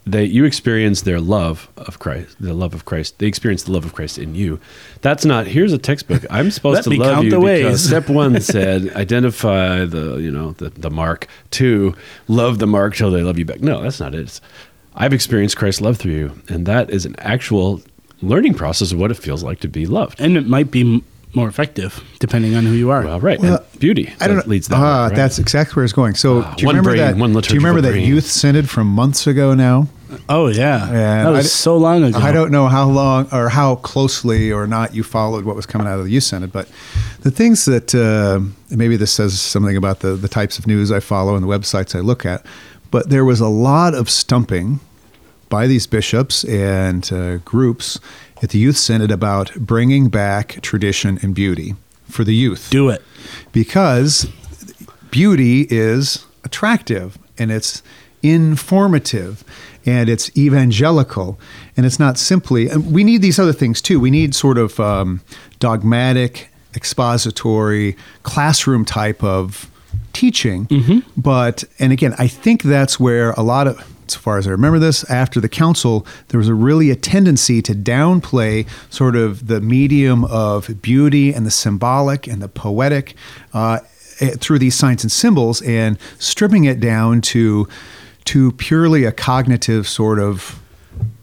They 0.07 0.25
you 0.25 0.45
experience 0.45 1.01
their 1.01 1.19
love 1.19 1.67
of 1.77 1.97
Christ, 1.97 2.37
the 2.39 2.53
love 2.53 2.75
of 2.75 2.85
Christ. 2.85 3.17
They 3.17 3.25
experience 3.25 3.63
the 3.63 3.71
love 3.71 3.85
of 3.85 3.93
Christ 3.93 4.19
in 4.19 4.35
you. 4.35 4.59
That's 5.01 5.25
not 5.25 5.47
here's 5.47 5.73
a 5.73 5.79
textbook. 5.79 6.23
I'm 6.29 6.51
supposed 6.57 6.83
to 6.83 6.91
love 6.91 7.13
count 7.15 7.25
you 7.25 7.31
the 7.31 7.39
because 7.39 7.63
ways. 7.63 7.87
step 7.87 8.07
one 8.07 8.39
said 8.53 8.93
identify 8.95 9.83
the 9.85 10.17
you 10.17 10.29
know 10.29 10.51
the, 10.53 10.69
the 10.69 10.91
mark. 10.91 11.27
Two, 11.49 11.95
love 12.27 12.59
the 12.59 12.67
mark 12.67 12.95
till 12.95 13.09
they 13.09 13.23
love 13.23 13.39
you 13.39 13.45
back. 13.45 13.61
No, 13.61 13.81
that's 13.81 13.99
not 13.99 14.13
it. 14.13 14.21
It's, 14.21 14.41
I've 14.95 15.13
experienced 15.13 15.57
Christ's 15.57 15.81
love 15.81 15.97
through 15.97 16.13
you, 16.13 16.41
and 16.49 16.65
that 16.67 16.91
is 16.91 17.05
an 17.05 17.15
actual 17.17 17.81
learning 18.21 18.53
process 18.53 18.91
of 18.91 18.99
what 18.99 19.11
it 19.11 19.15
feels 19.15 19.43
like 19.43 19.59
to 19.61 19.67
be 19.67 19.85
loved. 19.85 20.21
And 20.21 20.37
it 20.37 20.47
might 20.47 20.71
be 20.71 21.03
more 21.35 21.47
effective 21.47 22.03
depending 22.19 22.55
on 22.55 22.65
who 22.65 22.73
you 22.73 22.89
are. 22.91 23.03
Well, 23.03 23.19
right. 23.19 23.39
Well, 23.39 23.65
and 23.71 23.79
beauty. 23.79 24.13
I 24.19 24.27
don't 24.27 24.37
that 24.37 24.45
know. 24.47 24.51
leads 24.51 24.67
that. 24.69 24.75
Ah, 24.77 24.79
way, 24.79 25.09
right? 25.09 25.15
That's 25.15 25.39
exactly 25.39 25.75
where 25.75 25.83
it's 25.83 25.93
going. 25.93 26.15
So, 26.15 26.41
Ah, 26.43 26.53
do 26.55 26.61
you 26.61 26.67
one 26.67 26.75
remember 26.75 26.91
brain, 26.91 26.99
that? 26.99 27.17
one 27.17 27.33
do 27.33 27.53
you 27.53 27.59
remember 27.59 27.81
that 27.81 27.99
youth 27.99 28.25
synod 28.25 28.69
from 28.69 28.87
months 28.87 29.27
ago 29.27 29.53
now? 29.53 29.87
Oh 30.29 30.47
yeah, 30.47 30.85
And 30.85 31.27
that 31.27 31.29
was 31.31 31.39
I 31.39 31.41
d- 31.41 31.47
so 31.49 31.75
long 31.77 32.03
ago. 32.03 32.17
I 32.19 32.31
don't 32.31 32.49
know 32.51 32.67
how 32.67 32.87
long 32.87 33.27
or 33.33 33.49
how 33.49 33.75
closely 33.77 34.51
or 34.51 34.65
not 34.65 34.95
you 34.95 35.03
followed 35.03 35.43
what 35.45 35.55
was 35.57 35.65
coming 35.65 35.87
out 35.87 35.99
of 35.99 36.05
the 36.05 36.11
youth 36.11 36.23
synod, 36.23 36.53
but 36.53 36.69
the 37.21 37.31
things 37.31 37.65
that 37.65 37.93
uh, 37.93 38.39
maybe 38.73 38.95
this 38.95 39.11
says 39.11 39.39
something 39.41 39.75
about 39.75 39.99
the 39.99 40.15
the 40.15 40.29
types 40.29 40.57
of 40.59 40.67
news 40.67 40.91
I 40.91 40.99
follow 41.01 41.35
and 41.35 41.43
the 41.43 41.47
websites 41.49 41.95
I 41.95 41.99
look 41.99 42.25
at. 42.25 42.45
But 42.91 43.09
there 43.09 43.25
was 43.25 43.41
a 43.41 43.47
lot 43.49 43.93
of 43.93 44.09
stumping 44.09 44.79
by 45.49 45.67
these 45.67 45.85
bishops 45.87 46.43
and 46.45 47.11
uh, 47.11 47.37
groups 47.37 47.99
at 48.43 48.49
the 48.49 48.59
youth 48.59 48.77
synod 48.77 49.11
about 49.11 49.53
bringing 49.55 50.09
back 50.09 50.59
tradition 50.61 51.17
and 51.21 51.33
beauty 51.33 51.75
for 52.09 52.23
the 52.23 52.35
youth. 52.35 52.69
Do 52.69 52.89
it. 52.89 53.01
because 53.51 54.27
beauty 55.11 55.65
is 55.69 56.25
attractive 56.43 57.17
and 57.37 57.51
it's 57.51 57.81
informative 58.21 59.43
and 59.85 60.09
it's 60.09 60.35
evangelical 60.37 61.39
and 61.77 61.85
it's 61.85 61.99
not 61.99 62.17
simply 62.17 62.67
and 62.69 62.91
we 62.91 63.03
need 63.03 63.21
these 63.21 63.39
other 63.39 63.53
things 63.53 63.81
too. 63.81 63.99
We 63.99 64.11
need 64.11 64.35
sort 64.35 64.57
of 64.57 64.79
um, 64.79 65.21
dogmatic 65.59 66.49
expository 66.75 67.95
classroom 68.23 68.83
type 68.85 69.23
of 69.23 69.69
teaching. 70.13 70.67
But 71.17 71.63
and 71.79 71.91
again 71.91 72.13
i 72.17 72.27
think 72.27 72.63
that's 72.63 72.99
where 72.99 73.31
a 73.31 73.41
lot 73.41 73.67
of 73.67 73.94
as 74.07 74.15
far 74.15 74.37
as 74.37 74.47
i 74.47 74.49
remember 74.49 74.79
this 74.79 75.09
after 75.09 75.39
the 75.39 75.49
council 75.49 76.05
there 76.29 76.37
was 76.37 76.47
a 76.47 76.53
really 76.53 76.89
a 76.89 76.95
tendency 76.95 77.61
to 77.61 77.73
downplay 77.73 78.67
sort 78.89 79.15
of 79.15 79.47
the 79.47 79.61
medium 79.61 80.25
of 80.25 80.81
beauty 80.81 81.33
and 81.33 81.45
the 81.45 81.51
symbolic 81.51 82.27
and 82.27 82.41
the 82.41 82.47
poetic 82.47 83.15
uh, 83.53 83.79
eh, 84.19 84.31
through 84.39 84.59
these 84.59 84.75
signs 84.75 85.03
and 85.03 85.11
symbols 85.11 85.61
and 85.61 85.97
stripping 86.19 86.65
it 86.65 86.79
down 86.79 87.21
to 87.21 87.67
to 88.25 88.51
purely 88.53 89.05
a 89.05 89.11
cognitive 89.11 89.87
sort 89.87 90.19
of 90.19 90.59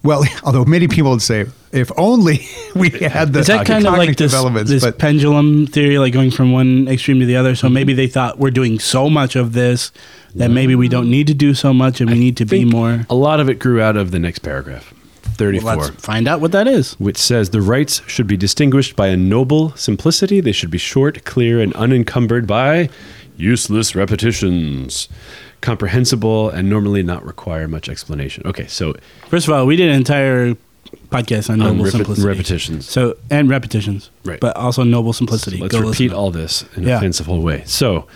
well 0.03 0.25
although 0.45 0.65
many 0.65 0.89
people 0.89 1.11
would 1.11 1.23
say 1.23 1.47
if 1.73 1.91
only 1.97 2.47
we 2.75 2.91
had 2.91 3.33
the 3.33 3.41
Is 3.41 3.47
that 3.47 3.67
kind 3.67 3.87
of 3.87 3.95
like 3.95 4.17
this, 4.17 4.33
this 4.67 4.85
but 4.85 4.99
pendulum 4.99 5.67
theory, 5.67 5.99
like 5.99 6.13
going 6.13 6.31
from 6.31 6.53
one 6.53 6.87
extreme 6.87 7.19
to 7.21 7.27
the 7.27 7.37
other? 7.37 7.55
So 7.55 7.69
maybe 7.69 7.95
they 7.95 8.07
thought 8.07 8.39
we're 8.39 8.51
doing 8.51 8.79
so 8.79 9.09
much 9.09 9.37
of 9.37 9.55
this 9.55 9.91
that 10.35 10.51
maybe 10.51 10.75
we 10.75 10.89
don't 10.89 11.11
need 11.11 11.27
to 11.29 11.35
do 11.35 11.55
so 11.55 11.73
much 11.73 12.01
and 12.01 12.11
we 12.11 12.19
need 12.19 12.37
to 12.39 12.45
be 12.45 12.65
more. 12.65 13.07
A 13.09 13.15
lot 13.15 13.41
of 13.41 13.49
it 13.49 13.59
grew 13.59 13.81
out 13.81 13.97
of 13.97 14.11
the 14.11 14.19
next 14.19 14.41
paragraph, 14.41 14.93
34. 15.23 15.65
Well, 15.65 15.79
let's 15.79 16.05
find 16.05 16.29
out 16.29 16.41
what 16.41 16.53
that 16.53 16.67
is. 16.69 16.93
which 17.01 17.19
says 17.19 17.51
the 17.51 17.63
rites 17.63 18.03
should 18.07 18.27
be 18.27 18.37
distinguished 18.37 18.95
by 18.95 19.09
a 19.09 19.17
noble 19.17 19.75
simplicity. 19.77 20.41
They 20.41 20.53
should 20.53 20.71
be 20.71 20.79
short, 20.79 21.25
clear, 21.25 21.61
and 21.61 21.73
unencumbered 21.75 22.47
by 22.47 22.91
useless 23.37 23.95
repetitions, 23.95 25.09
comprehensible, 25.63 26.51
and 26.51 26.69
normally 26.69 27.03
not 27.03 27.25
require 27.25 27.67
much 27.67 27.89
explanation. 27.89 28.43
Okay, 28.47 28.67
so 28.67 28.95
First 29.29 29.49
of 29.49 29.55
all, 29.55 29.65
we 29.67 29.77
did 29.77 29.89
an 29.89 29.95
entire 29.97 30.55
podcast 31.11 31.49
on 31.49 31.63
On 31.63 31.69
noble 31.79 31.89
repe- 31.89 31.93
simplicity, 31.93 32.29
repetitions. 32.29 32.89
So 32.89 33.17
and 33.31 33.49
repetitions, 33.49 34.11
Right. 34.25 34.39
But 34.41 34.55
also 34.57 34.83
noble 34.85 35.13
simplicity. 35.15 35.57
let's 35.59 35.75
Go 35.75 35.81
repeat 35.89 36.13
all 36.13 36.31
this 36.31 36.65
in 36.77 36.83
Yeah. 36.83 36.99
a 36.99 37.01
fanciful 37.01 37.41
way. 37.41 37.63
So, 37.65 38.07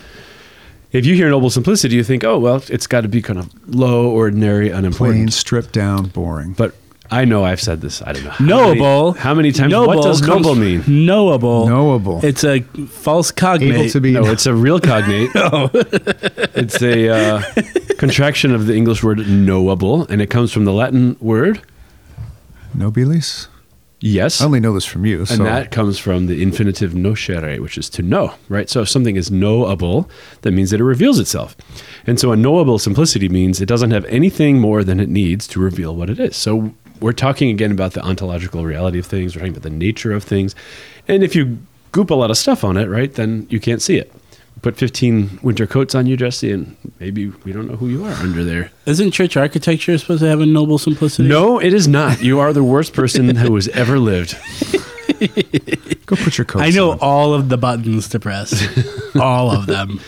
if 0.92 1.06
you 1.06 1.14
hear 1.14 1.30
noble 1.30 1.48
simplicity, 1.50 1.94
you 1.96 2.04
think, 2.04 2.22
oh, 2.24 2.38
well, 2.38 2.62
it's 2.68 2.86
got 2.86 3.00
to 3.02 3.08
be 3.08 3.22
kind 3.22 3.38
of 3.38 3.48
low, 3.66 4.08
ordinary, 4.10 4.68
plain 4.68 4.78
unimportant. 4.78 5.32
stripped 5.32 5.72
down 5.72 6.06
boring 6.08 6.54
But 6.56 6.74
I 7.10 7.24
know 7.24 7.44
I've 7.44 7.60
said 7.60 7.80
this. 7.80 8.02
I 8.02 8.12
don't 8.12 8.24
know. 8.24 8.30
How 8.30 8.44
Knowable. 8.44 9.12
Many, 9.12 9.22
how 9.22 9.34
many 9.34 9.52
times? 9.52 9.70
Knowable 9.70 9.96
what 9.96 10.02
does 10.04 10.20
comes 10.20 10.42
noble 10.42 10.54
from- 10.54 10.60
mean? 10.60 11.06
Knowable. 11.06 11.66
Knowable. 11.68 12.24
It's 12.24 12.44
a 12.44 12.60
false 12.60 13.30
cognate. 13.30 13.74
able 13.74 13.88
to 13.90 14.00
be 14.00 14.12
No, 14.12 14.26
it's 14.26 14.46
a 14.46 14.54
real 14.54 14.80
cognate. 14.80 15.34
no. 15.34 15.70
It's 16.56 16.80
a 16.80 17.08
uh, 17.10 17.42
contraction 17.98 18.54
of 18.54 18.66
the 18.66 18.74
English 18.74 19.02
word 19.02 19.18
knowable, 19.28 20.06
and 20.06 20.22
it 20.22 20.30
comes 20.30 20.52
from 20.52 20.64
the 20.64 20.72
Latin 20.72 21.16
word 21.20 21.60
nobilis 22.76 23.48
yes. 24.00 24.40
i 24.40 24.44
only 24.44 24.60
know 24.60 24.72
this 24.72 24.84
from 24.84 25.06
you 25.06 25.24
so 25.24 25.34
and 25.34 25.46
that 25.46 25.70
comes 25.70 25.98
from 25.98 26.26
the 26.26 26.42
infinitive 26.42 26.92
nocere, 26.92 27.60
which 27.60 27.78
is 27.78 27.88
to 27.90 28.02
know, 28.02 28.34
right? 28.48 28.68
So 28.68 28.82
if 28.82 28.88
something 28.88 29.16
is 29.16 29.30
knowable, 29.30 30.10
that 30.42 30.52
means 30.52 30.70
that 30.70 30.80
it 30.80 30.84
reveals 30.84 31.18
itself. 31.18 31.56
And 32.06 32.20
so 32.20 32.32
a 32.32 32.36
knowable 32.36 32.78
simplicity 32.78 33.28
means 33.28 33.60
it 33.60 33.66
doesn't 33.66 33.90
have 33.90 34.04
anything 34.06 34.60
more 34.60 34.84
than 34.84 35.00
it 35.00 35.08
needs 35.08 35.46
to 35.48 35.60
reveal 35.60 35.94
what 35.96 36.10
it 36.10 36.20
is. 36.20 36.36
So 36.36 36.74
we're 37.00 37.12
talking 37.12 37.50
again 37.50 37.70
about 37.72 37.92
the 37.92 38.02
ontological 38.02 38.64
reality 38.64 38.98
of 38.98 39.06
things, 39.06 39.34
we're 39.34 39.40
talking 39.40 39.52
about 39.52 39.62
the 39.62 39.70
nature 39.70 40.12
of 40.12 40.24
things. 40.24 40.54
And 41.08 41.22
if 41.22 41.34
you 41.36 41.58
goop 41.92 42.10
a 42.10 42.14
lot 42.14 42.30
of 42.30 42.36
stuff 42.38 42.64
on 42.64 42.76
it, 42.76 42.86
right, 42.86 43.12
then 43.12 43.46
you 43.50 43.60
can't 43.60 43.80
see 43.82 43.96
it. 43.96 44.12
Put 44.62 44.76
15 44.76 45.40
winter 45.42 45.66
coats 45.66 45.94
on 45.94 46.06
you, 46.06 46.16
Jesse, 46.16 46.50
and 46.50 46.76
maybe 46.98 47.28
we 47.44 47.52
don't 47.52 47.68
know 47.68 47.76
who 47.76 47.88
you 47.88 48.04
are 48.04 48.12
under 48.14 48.42
there. 48.42 48.70
Isn't 48.86 49.12
church 49.12 49.36
architecture 49.36 49.96
supposed 49.98 50.22
to 50.22 50.28
have 50.28 50.40
a 50.40 50.46
noble 50.46 50.78
simplicity? 50.78 51.28
No, 51.28 51.58
it 51.60 51.74
is 51.74 51.86
not. 51.86 52.22
You 52.22 52.40
are 52.40 52.52
the 52.52 52.64
worst 52.64 52.92
person 52.94 53.36
who 53.36 53.54
has 53.54 53.68
ever 53.68 53.98
lived. 53.98 54.34
go 56.06 56.16
put 56.16 56.38
your 56.38 56.44
coat 56.46 56.62
I 56.62 56.70
know 56.70 56.92
on. 56.92 56.98
all 57.00 57.34
of 57.34 57.48
the 57.48 57.58
buttons 57.58 58.08
to 58.10 58.18
press. 58.20 58.66
all 59.16 59.50
of 59.50 59.66
them. 59.66 60.00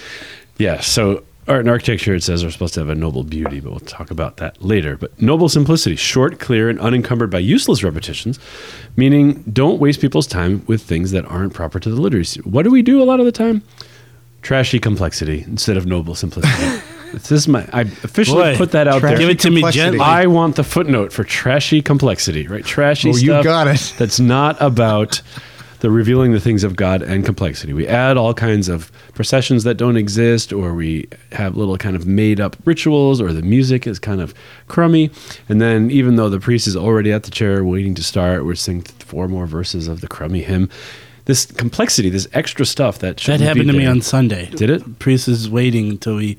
Yeah, 0.57 0.81
so 0.81 1.23
art 1.49 1.61
and 1.61 1.69
architecture, 1.71 2.15
it 2.15 2.23
says, 2.23 2.45
are 2.45 2.51
supposed 2.51 2.75
to 2.75 2.81
have 2.81 2.89
a 2.89 2.95
noble 2.95 3.25
beauty, 3.25 3.61
but 3.61 3.71
we'll 3.71 3.81
talk 3.81 4.11
about 4.11 4.37
that 4.39 4.63
later. 4.63 4.97
But 4.97 5.21
noble 5.21 5.49
simplicity, 5.49 5.97
short, 5.97 6.39
clear, 6.39 6.69
and 6.69 6.79
unencumbered 6.81 7.31
by 7.31 7.39
useless 7.39 7.83
repetitions, 7.83 8.39
meaning 8.97 9.43
don't 9.53 9.81
waste 9.81 10.01
people's 10.01 10.27
time 10.27 10.63
with 10.67 10.83
things 10.83 11.11
that 11.13 11.25
aren't 11.27 11.55
proper 11.55 11.81
to 11.81 11.91
the 11.91 12.01
literacy. 12.01 12.41
What 12.43 12.63
do 12.65 12.71
we 12.71 12.83
do 12.83 13.03
a 13.03 13.05
lot 13.05 13.19
of 13.21 13.27
the 13.27 13.33
time? 13.33 13.63
Trashy 14.43 14.79
complexity 14.79 15.43
instead 15.47 15.77
of 15.77 15.87
noble 15.87 16.15
simplicity. 16.15 16.81
this 17.13 17.33
is 17.33 17.49
my, 17.49 17.67
I 17.73 17.81
officially 17.83 18.53
Boy, 18.53 18.57
put 18.57 18.71
that 18.73 18.87
out 18.87 19.03
there. 19.03 19.17
Give 19.19 19.29
it 19.31 19.41
to 19.41 19.51
me 19.51 19.57
complexity. 19.63 19.83
gently. 19.85 20.01
I 20.01 20.27
want 20.27 20.57
the 20.57 20.65
footnote 20.65 21.13
for 21.13 21.25
trashy 21.25 21.83
complexity, 21.83 22.47
right? 22.47 22.65
Trashy 22.65 23.09
Oh, 23.11 23.13
you 23.17 23.31
stuff. 23.31 23.45
got 23.45 23.67
it. 23.67 23.95
That's 23.99 24.21
not 24.21 24.57
about 24.61 25.21
the 25.81 25.91
revealing 25.91 26.33
the 26.33 26.41
things 26.41 26.65
of 26.65 26.77
God 26.77 27.03
and 27.03 27.25
complexity. 27.25 27.73
We 27.73 27.87
add 27.87 28.17
all 28.17 28.35
kinds 28.35 28.69
of 28.69 28.91
processions 29.15 29.65
that 29.65 29.77
don't 29.77 29.97
exist, 29.97 30.53
or 30.53 30.75
we 30.75 31.09
have 31.33 31.57
little 31.57 31.77
kind 31.77 31.95
of 31.95 32.07
made 32.07 32.41
up 32.41 32.57
rituals, 32.65 33.21
or 33.21 33.33
the 33.33 33.43
music 33.43 33.87
is 33.87 33.99
kind 33.99 34.21
of 34.21 34.35
crummy. 34.67 35.11
And 35.49 35.61
then, 35.61 35.91
even 35.91 36.17
though 36.17 36.29
the 36.29 36.41
priest 36.41 36.67
is 36.67 36.77
already 36.77 37.13
at 37.13 37.25
the 37.25 37.31
chair 37.31 37.65
waiting 37.65 37.95
to 37.95 38.03
start, 38.03 38.45
we're 38.45 38.55
singing 38.55 38.83
four 38.83 39.29
more 39.29 39.47
verses 39.47 39.89
of 39.89 40.01
the 40.01 40.09
crummy 40.09 40.43
hymn. 40.43 40.69
This 41.27 41.47
complexity, 41.47 42.09
this 42.09 42.27
extra 42.33 42.65
stuff 42.65 43.01
that 43.01 43.19
That 43.19 43.41
happened 43.41 43.69
to 43.69 43.77
me 43.77 43.87
on 43.87 44.01
Sunday. 44.01 44.47
Did 44.47 44.71
it? 44.71 44.83
The 44.83 44.91
Priest 44.91 45.29
is 45.29 45.49
waiting 45.49 45.91
until 45.91 46.17
we 46.17 46.39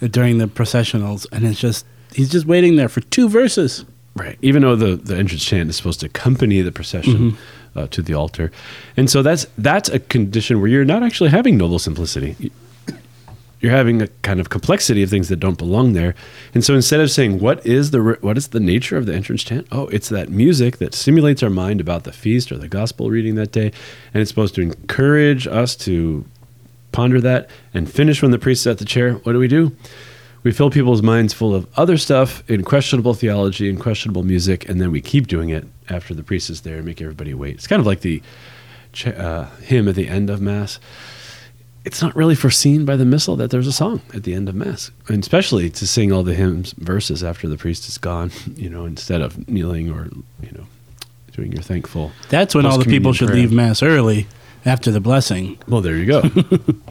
during 0.00 0.38
the 0.38 0.46
processionals, 0.46 1.26
and 1.32 1.44
it's 1.44 1.58
just 1.58 1.86
he's 2.12 2.30
just 2.30 2.46
waiting 2.46 2.76
there 2.76 2.88
for 2.88 3.00
two 3.00 3.28
verses. 3.28 3.84
Right. 4.14 4.36
Even 4.42 4.62
though 4.62 4.74
the, 4.74 4.96
the 4.96 5.16
entrance 5.16 5.44
chant 5.44 5.70
is 5.70 5.76
supposed 5.76 6.00
to 6.00 6.06
accompany 6.06 6.60
the 6.60 6.72
procession 6.72 7.14
mm-hmm. 7.14 7.36
Uh, 7.78 7.86
to 7.88 8.02
the 8.02 8.14
altar, 8.14 8.50
and 8.96 9.08
so 9.08 9.22
that's 9.22 9.46
that's 9.56 9.88
a 9.88 9.98
condition 9.98 10.60
where 10.60 10.68
you're 10.68 10.84
not 10.84 11.02
actually 11.02 11.30
having 11.30 11.56
noble 11.56 11.78
simplicity. 11.78 12.36
You- 12.38 12.50
You're 13.60 13.72
having 13.76 14.00
a 14.02 14.06
kind 14.22 14.38
of 14.38 14.50
complexity 14.50 15.02
of 15.02 15.10
things 15.10 15.28
that 15.30 15.40
don't 15.40 15.58
belong 15.58 15.92
there, 15.92 16.14
and 16.54 16.62
so 16.64 16.74
instead 16.76 17.00
of 17.00 17.10
saying 17.10 17.40
what 17.40 17.58
is 17.66 17.90
the 17.90 18.00
what 18.20 18.36
is 18.38 18.46
the 18.48 18.60
nature 18.60 18.96
of 18.96 19.04
the 19.06 19.12
entrance 19.14 19.42
chant, 19.42 19.66
oh, 19.72 19.88
it's 19.88 20.08
that 20.10 20.28
music 20.28 20.76
that 20.78 20.94
stimulates 20.94 21.42
our 21.42 21.50
mind 21.50 21.80
about 21.80 22.04
the 22.04 22.12
feast 22.12 22.52
or 22.52 22.56
the 22.56 22.68
gospel 22.68 23.10
reading 23.10 23.34
that 23.34 23.50
day, 23.50 23.72
and 24.14 24.20
it's 24.20 24.30
supposed 24.30 24.54
to 24.54 24.60
encourage 24.62 25.48
us 25.48 25.74
to 25.86 26.24
ponder 26.92 27.20
that 27.20 27.50
and 27.74 27.90
finish 27.90 28.22
when 28.22 28.30
the 28.30 28.38
priest 28.38 28.64
at 28.66 28.78
the 28.78 28.84
chair. 28.84 29.14
What 29.24 29.32
do 29.32 29.40
we 29.40 29.48
do? 29.48 29.72
We 30.42 30.52
fill 30.52 30.70
people's 30.70 31.02
minds 31.02 31.34
full 31.34 31.54
of 31.54 31.66
other 31.76 31.98
stuff 31.98 32.48
in 32.48 32.64
questionable 32.64 33.14
theology 33.14 33.68
and 33.68 33.78
questionable 33.78 34.22
music, 34.22 34.68
and 34.68 34.80
then 34.80 34.90
we 34.90 35.00
keep 35.00 35.26
doing 35.26 35.50
it 35.50 35.66
after 35.88 36.14
the 36.14 36.22
priest 36.22 36.50
is 36.50 36.62
there 36.62 36.76
and 36.76 36.84
make 36.84 37.00
everybody 37.00 37.34
wait. 37.34 37.56
It's 37.56 37.66
kind 37.66 37.80
of 37.80 37.86
like 37.86 38.00
the 38.00 38.22
uh, 39.06 39.46
hymn 39.62 39.88
at 39.88 39.94
the 39.94 40.08
end 40.08 40.30
of 40.30 40.40
Mass. 40.40 40.78
It's 41.84 42.02
not 42.02 42.14
really 42.14 42.34
foreseen 42.34 42.84
by 42.84 42.96
the 42.96 43.04
missal 43.04 43.36
that 43.36 43.50
there's 43.50 43.66
a 43.66 43.72
song 43.72 44.02
at 44.14 44.24
the 44.24 44.34
end 44.34 44.48
of 44.48 44.54
Mass, 44.54 44.90
and 45.08 45.22
especially 45.22 45.70
to 45.70 45.86
sing 45.86 46.12
all 46.12 46.22
the 46.22 46.34
hymns 46.34 46.72
verses 46.72 47.24
after 47.24 47.48
the 47.48 47.56
priest 47.56 47.88
is 47.88 47.98
gone, 47.98 48.30
you 48.56 48.68
know, 48.68 48.84
instead 48.84 49.20
of 49.20 49.48
kneeling 49.48 49.90
or, 49.90 50.08
you 50.42 50.52
know, 50.52 50.66
doing 51.32 51.52
your 51.52 51.62
thankful. 51.62 52.12
That's 52.28 52.54
when 52.54 52.66
all 52.66 52.78
the 52.78 52.84
people 52.84 53.12
should 53.12 53.28
prayer. 53.28 53.40
leave 53.40 53.52
mass 53.52 53.82
early 53.82 54.26
after 54.64 54.90
the 54.90 55.00
blessing. 55.00 55.58
Well, 55.68 55.80
there 55.80 55.96
you 55.96 56.06
go. 56.06 56.22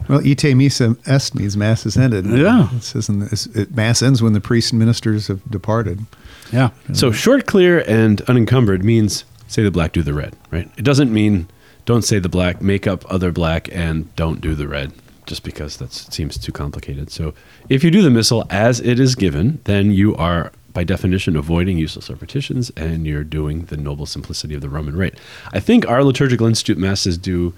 Well, 0.08 0.26
ite 0.26 0.56
missa 0.56 0.96
est 1.06 1.36
means 1.36 1.58
mass 1.58 1.86
is 1.86 1.98
ended. 1.98 2.26
Yeah. 2.28 2.74
It 2.74 2.82
says 2.82 3.10
in 3.10 3.20
this, 3.20 3.46
it, 3.48 3.76
mass 3.76 4.02
ends 4.02 4.22
when 4.22 4.32
the 4.32 4.40
priests 4.40 4.72
and 4.72 4.80
ministers 4.80 5.28
have 5.28 5.44
departed. 5.52 6.06
Yeah. 6.54 6.70
So 6.94 7.12
short, 7.12 7.46
clear, 7.46 7.84
and 7.86 8.22
unencumbered 8.22 8.86
means 8.86 9.26
say 9.50 9.64
the 9.64 9.72
black, 9.72 9.92
do 9.92 10.02
the 10.02 10.14
red, 10.14 10.34
right? 10.50 10.72
It 10.78 10.84
doesn't 10.84 11.12
mean 11.12 11.50
don't 11.86 12.04
say 12.04 12.20
the 12.20 12.30
black, 12.30 12.62
make 12.62 12.88
up 12.88 13.04
other 13.12 13.32
black, 13.34 13.70
and 13.74 14.14
don't 14.16 14.40
do 14.40 14.56
the 14.56 14.68
red, 14.68 14.94
just 15.26 15.44
because 15.44 15.76
that 15.78 15.92
seems 15.92 16.38
too 16.38 16.54
complicated. 16.54 17.12
So 17.12 17.34
if 17.68 17.84
you 17.84 17.92
do 17.92 18.02
the 18.02 18.10
missal 18.10 18.46
as 18.50 18.80
it 18.80 19.00
is 19.00 19.16
given, 19.16 19.60
then 19.66 19.92
you 19.92 20.16
are 20.16 20.52
by 20.78 20.84
definition 20.84 21.36
avoiding 21.36 21.76
useless 21.80 22.08
repetitions 22.08 22.70
and 22.78 23.08
you're 23.08 23.24
doing 23.24 23.66
the 23.66 23.76
noble 23.76 24.06
simplicity 24.06 24.54
of 24.54 24.62
the 24.62 24.70
Roman 24.70 24.96
rite. 24.96 25.20
I 25.52 25.60
think 25.60 25.88
our 25.88 26.04
liturgical 26.04 26.46
institute 26.46 26.78
masses 26.78 27.18
do 27.18 27.56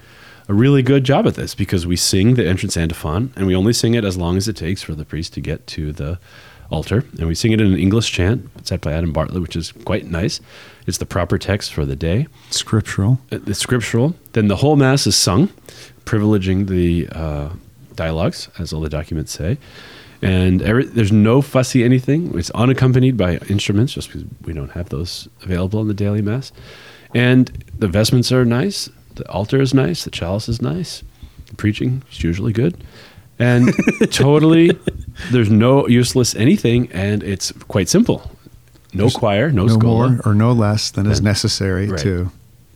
a 0.48 0.54
really 0.54 0.82
good 0.82 1.04
job 1.04 1.28
at 1.28 1.36
this 1.36 1.54
because 1.54 1.86
we 1.86 1.98
sing 1.98 2.36
the 2.36 2.48
entrance 2.48 2.78
antiphon 2.78 3.34
and 3.36 3.46
we 3.46 3.54
only 3.54 3.74
sing 3.74 3.94
it 3.94 4.06
as 4.06 4.16
long 4.16 4.38
as 4.38 4.48
it 4.48 4.56
takes 4.56 4.82
for 4.82 4.96
the 4.96 5.04
priest 5.04 5.34
to 5.34 5.42
get 5.42 5.68
to 5.68 5.92
the 5.92 6.18
altar. 6.72 7.04
And 7.18 7.28
we 7.28 7.36
sing 7.36 7.52
it 7.52 7.60
in 7.60 7.74
an 7.74 7.78
English 7.78 8.10
chant 8.10 8.50
set 8.66 8.80
by 8.80 8.94
Adam 8.94 9.12
Bartlett, 9.12 9.42
which 9.42 9.58
is 9.58 9.74
quite 9.84 10.06
nice. 10.06 10.40
It's 10.88 10.98
the 10.98 11.06
proper 11.06 11.38
text 11.38 11.74
for 11.74 11.86
the 11.86 11.98
day. 11.98 12.28
Scriptural. 12.52 13.20
Uh, 13.34 13.40
It's 13.48 13.60
scriptural. 13.60 14.16
Then 14.32 14.48
the 14.48 14.56
whole 14.64 14.78
mass 14.78 15.06
is 15.06 15.18
sung, 15.18 15.50
privileging 16.06 16.68
the 16.68 17.10
uh, 17.12 17.50
dialogues, 17.96 18.48
as 18.58 18.72
all 18.72 18.80
the 18.80 18.88
documents 18.88 19.34
say. 19.34 19.58
And 20.22 20.62
every, 20.62 20.86
there's 20.86 21.12
no 21.12 21.42
fussy 21.42 21.84
anything. 21.84 22.38
It's 22.38 22.50
unaccompanied 22.52 23.16
by 23.18 23.38
instruments, 23.50 23.94
just 23.94 24.10
because 24.10 24.26
we 24.44 24.54
don't 24.54 24.72
have 24.72 24.90
those 24.90 25.28
available 25.44 25.82
in 25.82 25.88
the 25.88 25.94
daily 25.94 26.22
mass. 26.22 26.52
And 27.16 27.48
the 27.78 27.88
vestments 27.88 28.32
are 28.32 28.44
nice. 28.46 28.90
The 29.16 29.30
altar 29.32 29.62
is 29.62 29.74
nice. 29.74 30.04
The 30.04 30.12
chalice 30.12 30.50
is 30.50 30.62
nice. 30.62 31.04
The 31.48 31.56
preaching 31.56 32.04
is 32.12 32.24
usually 32.24 32.52
good. 32.54 32.84
and 33.40 33.74
totally 34.12 34.78
there's 35.32 35.50
no 35.50 35.88
useless 35.88 36.36
anything 36.36 36.92
and 36.92 37.24
it's 37.24 37.54
quite 37.70 37.88
simple 37.88 38.30
no 38.94 39.10
choir 39.10 39.50
no, 39.50 39.66
no 39.66 39.78
more 39.78 40.20
or 40.26 40.34
no 40.34 40.52
less 40.52 40.92
than 40.92 41.06
is 41.10 41.22
necessary 41.22 41.88
Right. 41.88 42.00
to 42.02 42.30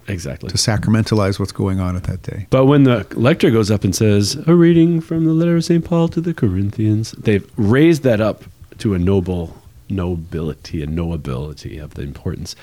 exactly. 0.08 0.50
To 0.50 0.58
sacramentalize 0.58 1.40
what's 1.40 1.52
going 1.52 1.80
on 1.80 1.96
at 1.96 2.04
that 2.04 2.22
day. 2.24 2.48
but 2.50 2.66
when 2.66 2.84
the 2.84 3.06
lector 3.16 3.52
goes 3.52 3.70
up 3.72 3.84
and 3.84 3.96
says 3.96 4.36
a 4.48 4.54
reading 4.56 5.02
from 5.02 5.26
the 5.26 5.34
letter 5.34 5.56
of 5.56 5.64
st 5.66 5.84
paul 5.86 6.08
to 6.10 6.22
the 6.22 6.34
corinthians 6.34 7.12
they've 7.14 7.50
raised 7.58 8.04
that 8.04 8.20
up 8.22 8.44
to 8.80 8.94
a 8.94 9.00
noble 9.00 9.58
nobility 9.90 10.82
and 10.82 10.98
knowability 10.98 11.82
of 11.82 11.94
the 11.94 12.02
importance. 12.02 12.56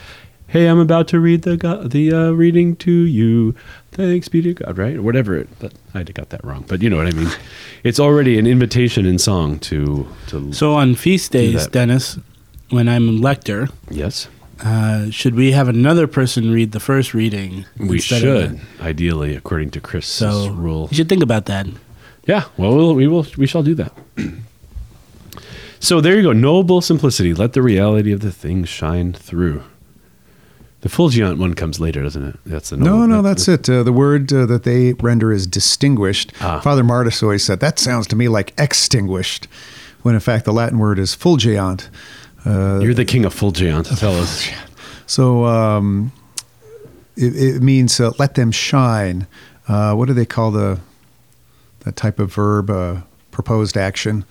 Hey 0.48 0.66
i'm 0.66 0.78
about 0.80 1.06
to 1.08 1.20
read 1.20 1.42
the 1.42 1.56
go- 1.56 1.84
the 1.86 2.12
uh, 2.12 2.30
reading 2.30 2.74
to 2.76 2.90
you. 2.90 3.54
Thanks 3.92 4.28
be 4.28 4.42
to 4.42 4.54
god 4.54 4.78
right? 4.78 4.96
Or 4.96 5.02
whatever 5.02 5.36
it 5.36 5.58
that, 5.60 5.72
i 5.94 6.02
got 6.02 6.30
that 6.30 6.44
wrong. 6.44 6.64
But 6.66 6.82
you 6.82 6.90
know 6.90 6.96
what 6.96 7.06
i 7.06 7.12
mean. 7.12 7.30
It's 7.84 8.00
already 8.00 8.38
an 8.38 8.46
invitation 8.46 9.06
in 9.06 9.18
song 9.18 9.58
to 9.60 10.08
to 10.28 10.52
So 10.52 10.74
on 10.74 10.94
feast 10.96 11.32
days. 11.32 11.66
Dennis, 11.68 12.18
when 12.70 12.88
I'm 12.88 13.20
lector, 13.20 13.68
yes 13.90 14.28
uh, 14.64 15.10
should 15.10 15.34
we 15.34 15.52
have 15.52 15.68
another 15.68 16.06
person 16.06 16.50
read 16.50 16.72
the 16.72 16.80
first 16.80 17.14
reading? 17.14 17.64
we 17.78 18.00
should 18.00 18.60
ideally 18.80 19.34
according 19.34 19.70
to 19.70 19.80
Chris's 19.80 20.12
So 20.12 20.50
rule 20.50 20.88
you 20.90 20.96
should 20.96 21.08
think 21.08 21.22
about 21.22 21.46
that. 21.46 21.66
Yeah, 22.26 22.44
well, 22.56 22.74
we'll 22.76 22.94
we 22.94 23.06
will 23.06 23.26
we 23.36 23.46
shall 23.46 23.62
do 23.62 23.74
that. 23.76 23.92
so 25.80 26.00
there 26.00 26.16
you 26.16 26.22
go, 26.22 26.32
noble 26.32 26.80
simplicity. 26.80 27.34
Let 27.34 27.54
the 27.54 27.62
reality 27.62 28.12
of 28.12 28.20
the 28.20 28.30
thing 28.32 28.64
shine 28.64 29.12
through. 29.12 29.64
The 30.82 30.88
Fulgeant 30.88 31.38
one 31.38 31.54
comes 31.54 31.78
later, 31.78 32.02
doesn't 32.02 32.24
it? 32.26 32.36
That's 32.46 32.70
the 32.70 32.78
No, 32.78 33.04
no, 33.04 33.20
that's 33.20 33.48
it. 33.48 33.68
Uh, 33.68 33.82
the 33.82 33.92
word 33.92 34.32
uh, 34.32 34.46
that 34.46 34.62
they 34.62 34.94
render 34.94 35.30
is 35.30 35.46
distinguished. 35.46 36.32
Ah. 36.40 36.60
Father 36.60 36.82
Martis 36.82 37.22
always 37.22 37.44
said 37.44 37.60
that 37.60 37.78
sounds 37.78 38.06
to 38.08 38.16
me 38.16 38.28
like 38.28 38.54
extinguished, 38.56 39.46
when 40.02 40.14
in 40.14 40.20
fact 40.20 40.46
the 40.46 40.52
Latin 40.52 40.78
word 40.78 40.98
is 40.98 41.14
fulgeant. 41.14 41.90
Uh, 42.46 42.80
You're 42.82 42.94
the 42.94 43.04
king 43.04 43.24
of 43.24 43.34
Fulgeant. 43.34 43.98
Tell 43.98 44.16
us. 44.16 44.48
so 45.06 45.44
um, 45.44 46.10
it, 47.16 47.36
it 47.56 47.62
means 47.62 48.00
uh, 48.00 48.12
let 48.18 48.34
them 48.34 48.50
shine. 48.50 49.26
Uh, 49.68 49.94
what 49.94 50.06
do 50.08 50.14
they 50.14 50.26
call 50.26 50.50
the 50.50 50.80
that 51.80 51.96
type 51.96 52.18
of 52.18 52.32
verb? 52.34 52.70
Uh, 52.70 53.00
proposed 53.30 53.76
action. 53.76 54.24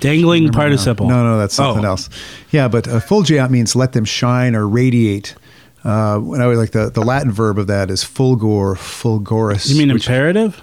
Dangling 0.00 0.50
participle. 0.52 1.08
No, 1.08 1.22
no, 1.24 1.38
that's 1.38 1.54
something 1.54 1.84
Oh. 1.84 1.88
else. 1.88 2.08
Yeah, 2.50 2.68
but 2.68 2.88
uh, 2.88 3.00
fulgeant 3.00 3.50
means 3.50 3.76
let 3.76 3.92
them 3.92 4.04
shine 4.04 4.54
or 4.54 4.66
radiate. 4.66 5.34
Uh, 5.84 6.18
when 6.18 6.40
I 6.40 6.46
would 6.46 6.56
like 6.56 6.70
the, 6.72 6.90
the 6.90 7.02
Latin 7.02 7.30
verb 7.32 7.58
of 7.58 7.66
that 7.66 7.90
is 7.90 8.02
fulgor, 8.04 8.76
fulgoris. 8.76 9.68
You 9.70 9.78
mean 9.78 9.92
which- 9.92 10.06
imperative? 10.06 10.62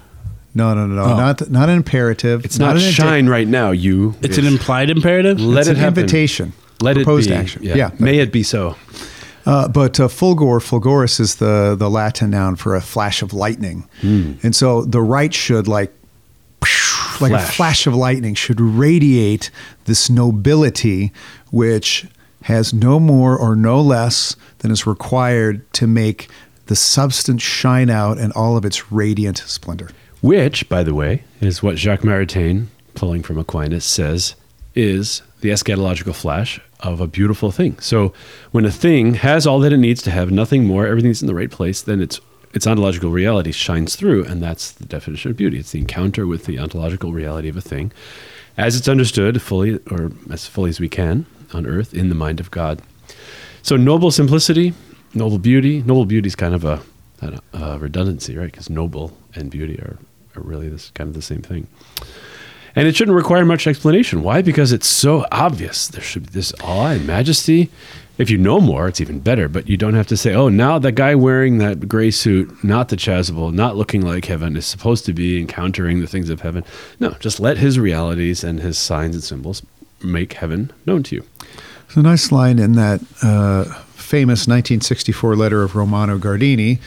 No, 0.58 0.74
no, 0.74 0.88
no, 0.88 0.96
no, 0.96 1.04
Oh. 1.14 1.18
not 1.18 1.50
not 1.50 1.70
an 1.70 1.76
imperative. 1.78 2.44
It's 2.44 2.60
not, 2.60 2.76
an 2.76 2.82
inti- 2.82 2.92
shine 2.92 3.28
right 3.30 3.48
now, 3.48 3.72
you. 3.72 4.16
It's 4.22 4.38
an 4.38 4.46
implied 4.48 4.90
imperative. 4.90 5.40
Let 5.40 5.62
It's 5.62 5.68
it 5.70 5.72
an 5.78 5.78
happen. 5.78 6.00
invitation. 6.04 6.54
Let 6.82 6.96
proposed 6.96 7.28
it 7.28 7.30
be. 7.30 7.36
Proposed 7.36 7.56
action. 7.56 7.64
Yeah. 7.64 7.76
Yeah. 7.76 7.92
May 8.00 8.18
it 8.20 8.32
be 8.32 8.44
so. 8.44 8.76
Uh, 9.46 9.68
but 9.68 10.00
uh, 10.00 10.08
fulgor, 10.10 10.60
fulgoris 10.70 11.20
is 11.20 11.36
the 11.36 11.76
the 11.80 11.90
Latin 11.90 12.32
noun 12.32 12.56
for 12.58 12.76
a 12.76 12.82
flash 12.82 13.22
of 13.22 13.32
lightning, 13.34 13.88
Hmm. 14.02 14.34
and 14.44 14.54
so 14.56 14.84
the 14.84 15.02
right 15.02 15.34
should 15.34 15.68
like. 15.68 15.94
Like 17.20 17.32
a 17.32 17.40
Flash. 17.40 17.56
flash 17.56 17.88
of 17.88 17.96
lightning 17.96 18.36
should 18.36 18.60
radiate 18.62 19.50
this 19.86 20.08
nobility, 20.10 21.12
which 21.52 22.06
has 22.44 22.74
no 22.74 23.00
more 23.00 23.36
or 23.36 23.56
no 23.56 23.82
less 23.82 24.36
than 24.60 24.70
is 24.70 24.86
required 24.86 25.62
to 25.74 25.88
make 25.88 26.30
the 26.68 26.76
substance 26.76 27.42
shine 27.42 27.90
out 27.90 28.20
in 28.20 28.32
all 28.34 28.56
of 28.56 28.66
its 28.66 28.92
radiant 28.92 29.38
splendor. 29.48 29.90
Which, 30.22 30.68
by 30.68 30.84
the 30.84 30.96
way, 30.96 31.24
is 31.42 31.62
what 31.62 31.78
Jacques 31.78 32.02
Maritain, 32.02 32.68
pulling 32.96 33.24
from 33.24 33.38
Aquinas, 33.38 33.86
says 33.86 34.36
is 34.74 35.22
the 35.42 35.50
eschatological 35.50 36.16
flash 36.16 36.60
of 36.82 37.02
a 37.02 37.08
beautiful 37.08 37.52
thing. 37.52 37.80
So 37.80 38.14
when 38.52 38.66
a 38.66 38.72
thing 38.72 39.16
has 39.16 39.48
all 39.48 39.60
that 39.60 39.74
it 39.74 39.78
needs 39.78 40.02
to 40.04 40.12
have, 40.12 40.32
nothing 40.32 40.66
more, 40.66 40.86
everything's 40.86 41.22
in 41.22 41.28
the 41.28 41.36
right 41.36 41.50
place, 41.52 41.82
then 41.82 42.02
its 42.02 42.20
its 42.54 42.66
ontological 42.66 43.12
reality 43.12 43.52
shines 43.52 43.96
through, 43.96 44.26
and 44.26 44.42
that's 44.42 44.72
the 44.72 44.86
definition 44.86 45.30
of 45.32 45.38
beauty. 45.38 45.60
It's 45.60 45.72
the 45.72 45.80
encounter 45.80 46.26
with 46.26 46.46
the 46.46 46.58
ontological 46.58 47.14
reality 47.14 47.50
of 47.50 47.58
a 47.58 47.62
thing, 47.62 47.92
as 48.58 48.76
it's 48.76 48.88
understood 48.88 49.42
fully, 49.42 49.80
or 49.92 50.12
as 50.32 50.48
fully 50.48 50.70
as 50.70 50.80
we 50.80 50.90
can 50.90 51.26
on 51.54 51.68
earth, 51.68 51.94
in 51.94 52.10
the 52.10 52.16
mind 52.16 52.40
of 52.40 52.50
God. 52.50 52.82
So 53.62 53.76
noble 53.76 54.12
simplicity, 54.12 54.74
noble 55.14 55.40
beauty. 55.40 55.84
Noble 55.84 56.06
beauty 56.06 56.28
is 56.28 56.36
kind 56.36 56.56
of 56.56 56.64
a, 56.64 56.82
a, 57.54 57.78
redundancy, 57.78 58.36
right? 58.38 58.52
Because 58.52 58.70
noble 58.70 59.16
and 59.36 59.52
beauty 59.52 59.78
are 59.80 59.98
really 60.46 60.70
this 60.70 60.92
kind 60.92 61.08
of 61.08 61.14
the 61.14 61.22
same 61.22 61.42
thing. 61.42 61.68
And 62.76 62.88
it 62.88 62.96
shouldn't 62.96 63.16
require 63.16 63.44
much 63.44 63.66
explanation. 63.66 64.22
Why? 64.22 64.42
Because 64.42 64.72
it's 64.72 64.88
so 64.88 65.26
obvious. 65.32 65.88
There 65.88 66.02
should 66.02 66.28
be 66.28 66.32
this 66.32 66.54
awe 66.64 66.92
and 66.92 67.08
majesty. 67.08 67.72
If 68.20 68.30
you 68.30 68.38
know 68.38 68.60
more, 68.60 68.88
it's 68.88 69.02
even 69.02 69.20
better. 69.20 69.48
But 69.48 69.68
you 69.68 69.78
don't 69.78 69.94
have 69.94 70.08
to 70.08 70.18
say, 70.18 70.34
"Oh, 70.34 70.50
now 70.50 70.80
that 70.80 70.94
guy 70.94 71.16
wearing 71.16 71.58
that 71.60 71.88
gray 71.88 72.12
suit, 72.12 72.64
not 72.64 72.90
the 72.90 72.96
chasuble, 72.96 73.54
not 73.54 73.78
looking 73.78 74.02
like 74.02 74.26
heaven, 74.26 74.56
is 74.56 74.66
supposed 74.66 75.06
to 75.06 75.14
be 75.14 75.40
encountering 75.40 76.02
the 76.02 76.08
things 76.08 76.30
of 76.30 76.42
heaven." 76.42 76.64
No, 77.00 77.16
just 77.20 77.40
let 77.40 77.58
his 77.58 77.80
realities 77.80 78.44
and 78.44 78.60
his 78.60 78.78
signs 78.78 79.16
and 79.16 79.24
symbols 79.24 79.64
make 80.04 80.34
heaven 80.34 80.72
known 80.86 81.04
to 81.04 81.16
you. 81.16 81.24
There's 81.88 81.98
a 81.98 82.02
nice 82.02 82.32
line 82.32 82.60
in 82.60 82.74
that 82.74 83.02
uh, 83.24 83.64
famous 83.94 84.48
1964 84.48 85.36
letter 85.36 85.64
of 85.64 85.76
Romano 85.76 86.18
Guardini 86.18 86.80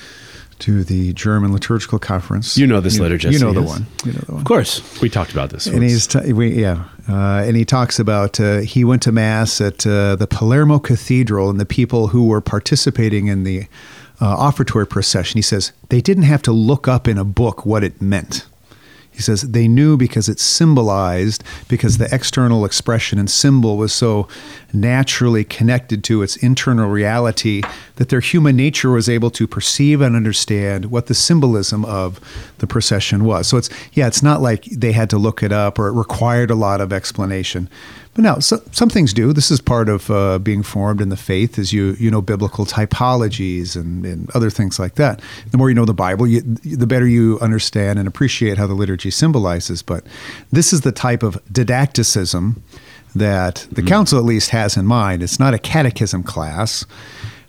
to 0.61 0.85
the 0.85 1.13
German 1.13 1.53
Liturgical 1.53 1.99
Conference. 1.99 2.57
You 2.57 2.67
know 2.67 2.81
this 2.81 2.99
letter, 2.99 3.17
Jesse, 3.17 3.35
You 3.35 3.45
know 3.45 3.53
the 3.53 3.63
one. 3.63 3.87
You 4.05 4.13
know 4.13 4.21
the 4.21 4.33
one. 4.33 4.41
Of 4.41 4.47
course. 4.47 5.01
We 5.01 5.09
talked 5.09 5.33
about 5.33 5.51
this. 5.51 5.67
And 5.67 5.81
once. 5.81 5.93
he's 5.93 6.07
t- 6.07 6.33
we, 6.33 6.61
yeah, 6.61 6.85
uh, 7.09 7.43
and 7.45 7.57
he 7.57 7.65
talks 7.65 7.99
about 7.99 8.39
uh, 8.41 8.59
he 8.59 8.85
went 8.85 9.03
to 9.03 9.13
mass 9.13 9.61
at 9.61 9.87
uh, 9.87 10.17
the 10.17 10.27
Palermo 10.27 10.79
Cathedral, 10.79 11.51
and 11.51 11.61
the 11.61 11.67
people 11.67 12.09
who 12.09 12.27
were 12.27 12.41
participating 12.41 13.29
in 13.29 13.45
the 13.45 13.67
uh, 14.21 14.37
offertory 14.37 14.89
procession. 14.89 15.39
He 15.39 15.43
says 15.43 15.73
they 15.89 16.01
didn't 16.01 16.25
have 16.25 16.43
to 16.43 16.53
look 16.53 16.87
up 16.87 17.09
in 17.09 17.19
a 17.19 17.25
book 17.25 17.65
what 17.65 17.83
it 17.83 18.01
meant. 18.01 18.47
He 19.21 19.23
says 19.23 19.43
they 19.43 19.69
knew 19.69 19.99
because 19.99 20.31
it 20.31 20.41
symbolized, 20.41 21.45
because 21.69 21.99
the 21.99 22.09
external 22.11 22.65
expression 22.65 23.19
and 23.19 23.31
symbol 23.31 23.77
was 23.77 23.93
so 23.93 24.27
naturally 24.73 25.45
connected 25.45 26.03
to 26.05 26.23
its 26.23 26.37
internal 26.37 26.89
reality 26.89 27.61
that 27.97 28.09
their 28.09 28.21
human 28.21 28.57
nature 28.57 28.91
was 28.91 29.11
able 29.11 29.31
to 29.33 29.47
perceive 29.47 30.01
and 30.01 30.17
understand 30.17 30.87
what 30.87 31.07
the 31.07 31.13
symbolism 31.13 31.85
of 31.85 32.19
the 32.61 32.67
procession 32.67 33.25
was. 33.25 33.47
So 33.47 33.59
it's, 33.59 33.69
yeah, 33.93 34.07
it's 34.07 34.23
not 34.23 34.41
like 34.41 34.65
they 34.65 34.93
had 34.93 35.11
to 35.11 35.19
look 35.19 35.43
it 35.43 35.53
up 35.53 35.79
or 35.79 35.89
it 35.89 35.93
required 35.93 36.51
a 36.51 36.55
lot 36.55 36.81
of 36.81 36.91
explanation. 36.91 37.69
But 38.15 38.23
no, 38.23 38.41
so, 38.41 38.61
some 38.73 38.91
things 38.91 39.13
do. 39.13 39.33
This 39.33 39.53
is 39.53 39.61
part 39.61 39.89
of 39.89 40.11
uh, 40.11 40.41
being 40.41 40.65
formed 40.65 41.01
in 41.01 41.11
the 41.11 41.17
faith, 41.17 41.59
as 41.59 41.73
you 41.73 41.97
you 42.01 42.11
know 42.11 42.21
biblical 42.21 42.67
typologies 42.67 43.77
and, 43.77 44.05
and 44.05 44.29
other 44.31 44.51
things 44.51 44.81
like 44.81 44.97
that. 44.97 45.21
The 45.53 45.59
more 45.59 45.69
you 45.69 45.77
know 45.77 45.85
the 45.85 45.95
Bible, 45.95 46.27
you, 46.27 46.41
the 46.41 46.89
better 46.89 47.07
you 47.07 47.39
understand 47.41 48.01
and 48.01 48.09
appreciate 48.09 48.59
how 48.59 48.67
the 48.67 48.75
liturgy 48.75 49.11
symbolizes. 49.11 49.83
But 49.83 50.05
this 50.51 50.73
is 50.73 50.81
the 50.81 50.91
type 50.93 51.23
of 51.23 51.41
didacticism 51.53 52.61
that 53.15 53.67
the 53.71 53.83
council 53.83 54.19
at 54.19 54.25
least 54.25 54.51
has 54.51 54.77
in 54.77 54.87
mind. 54.87 55.23
It's 55.23 55.39
not 55.39 55.55
a 55.55 55.59
catechism 55.59 56.23
class. 56.25 56.85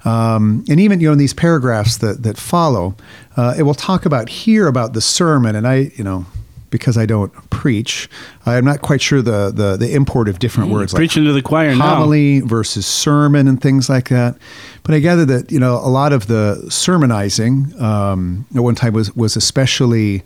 Um, 0.06 0.64
and 0.70 0.80
even 0.80 1.00
you 1.00 1.08
know 1.08 1.14
in 1.14 1.20
these 1.20 1.34
paragraphs 1.34 1.98
that 1.98 2.22
that 2.22 2.38
follow, 2.38 2.96
uh, 3.36 3.56
it 3.58 3.64
will 3.64 3.74
talk 3.74 4.06
about 4.06 4.30
here 4.30 4.68
about 4.68 4.94
the 4.94 5.02
sermon. 5.02 5.56
And 5.56 5.68
I 5.68 5.92
you 5.96 6.04
know 6.04 6.28
because 6.72 6.98
I 6.98 7.06
don't 7.06 7.32
preach, 7.52 8.10
I'm 8.46 8.66
not 8.66 8.82
quite 8.82 9.02
sure 9.02 9.22
the 9.22 9.52
the, 9.52 9.78
the 9.78 9.94
import 9.94 10.28
of 10.28 10.40
different 10.40 10.72
words. 10.72 10.94
Preaching 10.94 11.26
to 11.26 11.34
the 11.34 11.42
choir 11.44 11.76
now. 11.76 11.96
homily 11.96 12.40
versus 12.40 12.88
sermon 12.88 13.48
and 13.48 13.62
things 13.62 13.90
like 13.90 14.10
that. 14.10 14.38
But 14.84 14.96
I 14.96 15.00
gather 15.00 15.26
that 15.26 15.52
you 15.52 15.60
know 15.60 15.76
a 15.76 15.90
lot 15.90 16.14
of 16.14 16.26
the 16.26 16.66
sermonizing 16.70 17.80
um, 17.80 18.48
at 18.56 18.64
one 18.64 18.74
time 18.74 18.94
was 18.94 19.16
was 19.16 19.36
especially 19.36 20.24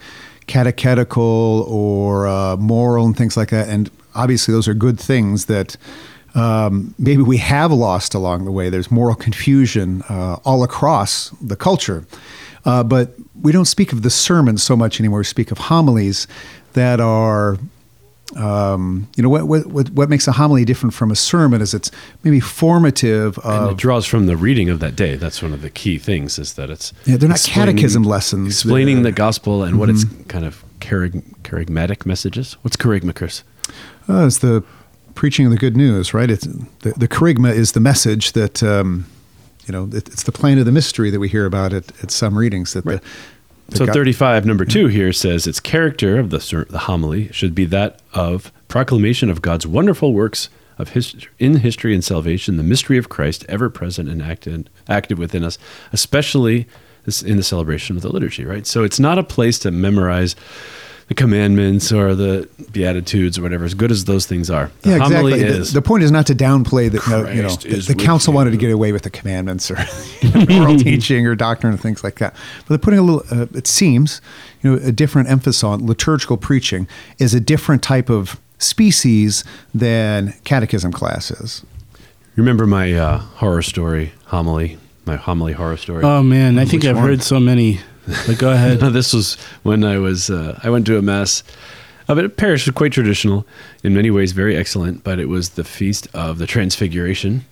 catechetical 0.48 1.66
or 1.68 2.28
uh, 2.28 2.56
moral 2.58 3.06
and 3.06 3.18
things 3.18 3.36
like 3.36 3.50
that. 3.50 3.68
And 3.68 3.90
obviously, 4.14 4.54
those 4.54 4.70
are 4.70 4.74
good 4.74 5.00
things 5.00 5.46
that. 5.46 5.76
Um, 6.38 6.94
maybe 7.00 7.22
we 7.22 7.38
have 7.38 7.72
lost 7.72 8.14
along 8.14 8.44
the 8.44 8.52
way. 8.52 8.70
There's 8.70 8.92
moral 8.92 9.16
confusion 9.16 10.04
uh, 10.10 10.36
all 10.44 10.64
across 10.64 11.30
the 11.42 11.56
culture. 11.56 12.06
Uh, 12.66 12.84
but 12.84 13.14
we 13.42 13.52
don't 13.52 13.66
speak 13.66 13.94
of 13.94 14.02
the 14.02 14.10
sermon 14.10 14.58
so 14.58 14.76
much 14.76 15.00
anymore. 15.00 15.20
We 15.20 15.26
speak 15.26 15.52
of 15.52 15.58
homilies 15.60 16.28
that 16.74 17.00
are 17.00 17.58
um, 18.36 19.08
you 19.16 19.24
know 19.24 19.30
what, 19.30 19.46
what 19.46 19.90
what 19.92 20.10
makes 20.10 20.28
a 20.28 20.32
homily 20.32 20.66
different 20.66 20.94
from 20.94 21.12
a 21.12 21.16
sermon 21.16 21.62
is 21.62 21.74
it's 21.74 21.92
maybe 22.24 22.40
formative 22.40 23.38
and 23.46 23.72
it 23.72 23.78
draws 23.78 24.06
from 24.06 24.26
the 24.26 24.36
reading 24.36 24.68
of 24.70 24.80
that 24.80 24.96
day. 24.96 25.16
That's 25.16 25.42
one 25.44 25.54
of 25.54 25.62
the 25.62 25.70
key 25.70 26.00
things 26.00 26.40
is 26.40 26.54
that 26.54 26.70
it's 26.72 26.92
Yeah, 27.06 27.18
they're 27.18 27.30
not 27.30 27.40
catechism 27.44 28.04
lessons. 28.04 28.48
Explaining 28.48 29.04
the 29.04 29.12
gospel 29.12 29.64
and 29.64 29.78
what 29.80 29.90
its 29.90 30.06
Mm-hmm. 30.06 30.24
kind 30.24 30.44
of 30.46 30.64
charig- 30.80 31.24
kerygmatic 31.44 32.06
messages. 32.06 32.58
What's 32.64 32.76
kerygma, 32.76 33.14
Chris? 33.16 33.44
uh, 34.10 34.26
it's 34.26 34.40
the 34.40 34.64
preaching 35.14 35.46
of 35.46 35.52
the 35.52 35.58
good 35.58 35.78
news, 35.78 36.14
right? 36.14 36.30
It's 36.30 36.46
the, 36.80 36.94
the 36.98 37.08
kerygma 37.08 37.54
is 37.54 37.72
the 37.74 37.80
message 37.80 38.34
that 38.34 38.62
um, 38.64 39.06
you 39.66 39.72
know 39.72 39.86
it, 39.92 40.08
it's 40.10 40.24
the 40.24 40.32
plane 40.32 40.58
of 40.60 40.66
the 40.66 40.72
mystery 40.72 41.10
that 41.10 41.20
we 41.20 41.28
hear 41.30 41.46
about 41.46 41.74
at, 41.74 41.92
at 42.04 42.12
some 42.12 42.38
readings 42.38 42.74
that 42.74 42.86
Right. 42.86 43.02
the 43.70 43.78
So 43.78 43.86
God- 43.86 43.94
35, 43.94 44.46
number 44.46 44.66
two 44.66 44.88
here 44.88 45.12
says 45.14 45.48
its 45.48 45.60
character 45.60 46.20
of 46.20 46.30
the, 46.30 46.66
the 46.70 46.80
homily 46.80 47.32
should 47.32 47.56
be 47.56 47.66
that 47.66 48.00
of 48.14 48.52
proclamation 48.68 49.30
of 49.30 49.42
God's 49.42 49.66
wonderful 49.68 50.14
works 50.14 50.50
of 50.78 50.90
his, 50.90 51.16
in 51.40 51.58
history 51.58 51.94
and 51.94 52.04
salvation, 52.04 52.58
the 52.58 52.64
mystery 52.64 52.98
of 52.98 53.08
Christ 53.08 53.46
ever 53.48 53.70
present 53.70 54.10
and 54.10 54.22
active, 54.22 54.66
active 54.90 55.18
within 55.18 55.44
us, 55.44 55.58
especially 55.94 56.68
in 57.26 57.38
the 57.38 57.44
celebration 57.44 57.96
of 57.96 58.02
the 58.02 58.10
liturgy, 58.10 58.44
right? 58.44 58.68
So 58.68 58.84
it's 58.84 59.00
not 59.00 59.18
a 59.18 59.24
place 59.24 59.58
to 59.60 59.72
memorize 59.72 60.36
the 61.08 61.14
commandments 61.14 61.92
or 61.92 62.16
the 62.16 62.50
beatitudes 62.72 63.38
or 63.38 63.44
whatever, 63.44 63.64
as 63.64 63.76
good 63.76 63.92
as 63.92 64.06
those 64.06 64.26
things 64.26 64.50
are. 64.50 64.72
The 64.82 64.90
yeah, 64.92 64.96
exactly. 65.04 65.40
The- 65.40 65.46
is 65.46 65.74
The, 65.74 65.82
point 65.82 66.04
is 66.04 66.10
not 66.12 66.26
to 66.28 66.36
downplay 66.36 66.92
that 66.92 67.06
you 67.06 67.12
know, 67.12 67.30
you 67.30 67.42
know 67.44 67.48
Christ 67.50 67.88
the, 67.88 67.94
the 67.94 67.96
council 67.96 68.32
you. 68.34 68.36
wanted 68.38 68.52
to 68.52 68.58
get 68.58 68.72
away 68.72 68.92
with 68.92 69.04
the 69.04 69.12
commandments 69.12 69.70
or 69.70 69.78
you 70.22 70.32
know, 70.32 70.46
moral 70.50 70.78
teaching 70.80 71.28
or 71.28 71.36
doctrine 71.36 71.74
and 71.74 71.82
things 71.82 72.04
like 72.04 72.16
that. 72.20 72.34
But 72.62 72.68
they're 72.70 72.78
putting 72.80 73.00
a 73.00 73.04
little. 73.04 73.24
Uh, 73.32 73.46
it 73.54 73.68
seems 73.68 74.20
you 74.64 74.72
know 74.72 74.82
a 74.84 74.92
different 74.92 75.30
emphasis 75.30 75.64
on 75.64 75.86
liturgical 75.86 76.38
preaching 76.38 76.88
is 77.20 77.34
a 77.36 77.40
different 77.40 77.84
type 77.84 78.10
of 78.10 78.40
species 78.58 79.44
than 79.74 80.34
catechism 80.44 80.92
classes. 80.92 81.64
Remember 82.36 82.66
my 82.66 82.92
uh, 82.94 83.18
horror 83.20 83.62
story 83.62 84.12
homily, 84.26 84.78
my 85.06 85.16
homily 85.18 85.54
horror 85.54 85.78
story? 85.78 86.04
Oh 86.04 86.24
man, 86.24 86.58
I 86.58 86.66
think 86.66 86.84
I've 86.84 86.96
one? 86.96 87.06
heard 87.06 87.22
so 87.22 87.40
many. 87.40 87.80
But 88.28 88.38
go 88.38 88.52
ahead. 88.52 88.82
No, 88.82 88.90
this 88.92 89.14
was 89.14 89.36
when 89.64 89.84
I 89.84 89.98
was 89.98 90.30
uh, 90.30 90.60
I 90.64 90.70
went 90.70 90.86
to 90.88 90.98
a 90.98 91.02
mass 91.02 91.44
of 92.08 92.18
a 92.18 92.30
parish 92.30 92.70
quite 92.72 92.92
traditional 92.92 93.48
in 93.84 93.94
many 93.94 94.12
ways, 94.12 94.32
very 94.32 94.56
excellent. 94.56 95.04
But 95.04 95.20
it 95.20 95.28
was 95.28 95.52
the 95.52 95.64
feast 95.64 96.08
of 96.14 96.38
the 96.38 96.48
Transfiguration, 96.48 97.46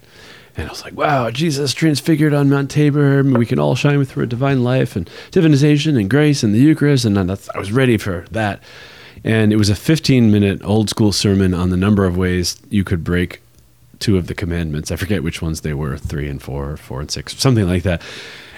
and 0.56 0.68
I 0.68 0.72
was 0.72 0.84
like, 0.84 0.96
"Wow, 0.96 1.30
Jesus 1.32 1.74
transfigured 1.74 2.34
on 2.34 2.50
Mount 2.50 2.70
Tabor. 2.70 3.24
We 3.24 3.46
can 3.46 3.60
all 3.60 3.76
shine 3.76 4.04
through 4.06 4.24
a 4.24 4.28
divine 4.28 4.64
life 4.64 4.96
and 4.96 5.10
divinization 5.32 6.00
and 6.00 6.10
grace 6.10 6.44
and 6.44 6.54
the 6.54 6.60
Eucharist." 6.60 7.06
And 7.06 7.18
I 7.18 7.24
was 7.58 7.72
ready 7.72 7.98
for 7.98 8.26
that. 8.32 8.62
And 9.24 9.54
it 9.54 9.56
was 9.56 9.70
a 9.70 9.76
15 9.76 10.32
minute 10.32 10.62
old 10.64 10.90
school 10.90 11.12
sermon 11.12 11.54
on 11.54 11.70
the 11.70 11.78
number 11.78 12.06
of 12.06 12.18
ways 12.18 12.58
you 12.70 12.84
could 12.84 13.04
break 13.04 13.42
two 14.00 14.18
of 14.18 14.28
the 14.28 14.36
commandments. 14.36 14.92
I 14.92 14.98
forget 14.98 15.24
which 15.24 15.42
ones 15.42 15.62
they 15.62 15.74
were, 15.74 15.98
three 15.98 16.28
and 16.28 16.42
four, 16.42 16.76
four 16.76 17.00
and 17.00 17.10
six, 17.10 17.38
something 17.38 17.66
like 17.66 17.84
that. 17.84 18.02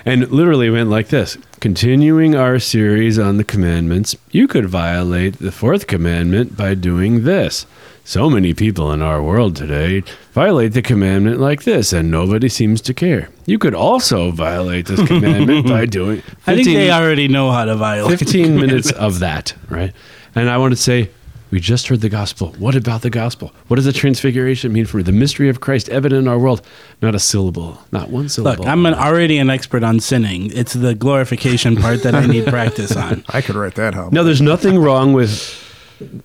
And 0.05 0.29
literally 0.29 0.69
went 0.69 0.89
like 0.89 1.07
this 1.07 1.37
Continuing 1.59 2.35
our 2.35 2.59
series 2.59 3.17
on 3.17 3.37
the 3.37 3.43
commandments, 3.43 4.15
you 4.29 4.47
could 4.47 4.67
violate 4.67 5.39
the 5.39 5.51
fourth 5.51 5.87
commandment 5.87 6.55
by 6.55 6.75
doing 6.75 7.23
this. 7.23 7.65
So 8.03 8.29
many 8.29 8.53
people 8.53 8.91
in 8.91 9.01
our 9.01 9.19
world 9.19 9.55
today 9.55 10.03
violate 10.31 10.73
the 10.73 10.83
commandment 10.83 11.39
like 11.39 11.63
this, 11.63 11.91
and 11.91 12.11
nobody 12.11 12.49
seems 12.49 12.81
to 12.81 12.93
care. 12.93 13.29
You 13.47 13.57
could 13.57 13.73
also 13.73 14.29
violate 14.29 14.85
this 14.85 15.03
commandment 15.07 15.65
by 15.65 15.85
doing. 15.87 16.21
I 16.45 16.53
think 16.53 16.67
they 16.67 16.91
already 16.91 17.27
know 17.27 17.49
how 17.49 17.65
to 17.65 17.75
violate. 17.75 18.19
15 18.19 18.55
minutes 18.57 18.91
of 18.91 19.19
that, 19.19 19.55
right? 19.69 19.91
And 20.35 20.51
I 20.51 20.59
want 20.59 20.73
to 20.73 20.79
say, 20.79 21.09
we 21.55 21.61
just 21.61 21.87
heard 21.87 22.01
the 22.01 22.09
gospel. 22.09 22.49
What 22.59 22.75
about 22.75 23.01
the 23.01 23.09
gospel? 23.09 23.53
What 23.69 23.77
does 23.77 23.85
the 23.85 23.93
transfiguration 23.93 24.73
mean 24.73 24.85
for 24.85 25.01
the 25.01 25.13
mystery 25.13 25.47
of 25.47 25.61
Christ 25.61 25.87
evident 25.87 26.23
in 26.23 26.27
our 26.27 26.37
world? 26.37 26.61
Not 27.01 27.15
a 27.15 27.19
syllable, 27.19 27.79
not 27.93 28.09
one 28.09 28.27
syllable. 28.27 28.63
Look, 28.63 28.67
I'm 28.67 28.85
an, 28.85 28.93
already 28.93 29.37
an 29.37 29.49
expert 29.49 29.81
on 29.81 30.01
sinning. 30.01 30.51
It's 30.51 30.73
the 30.73 30.93
glorification 30.93 31.77
part 31.77 32.03
that 32.03 32.13
I 32.13 32.25
need 32.25 32.45
practice 32.47 32.93
on. 32.97 33.23
I 33.29 33.39
could 33.39 33.55
write 33.55 33.75
that 33.75 33.93
home. 33.93 34.09
No, 34.11 34.25
there's 34.25 34.41
nothing 34.41 34.79
wrong 34.79 35.13
with 35.13 35.61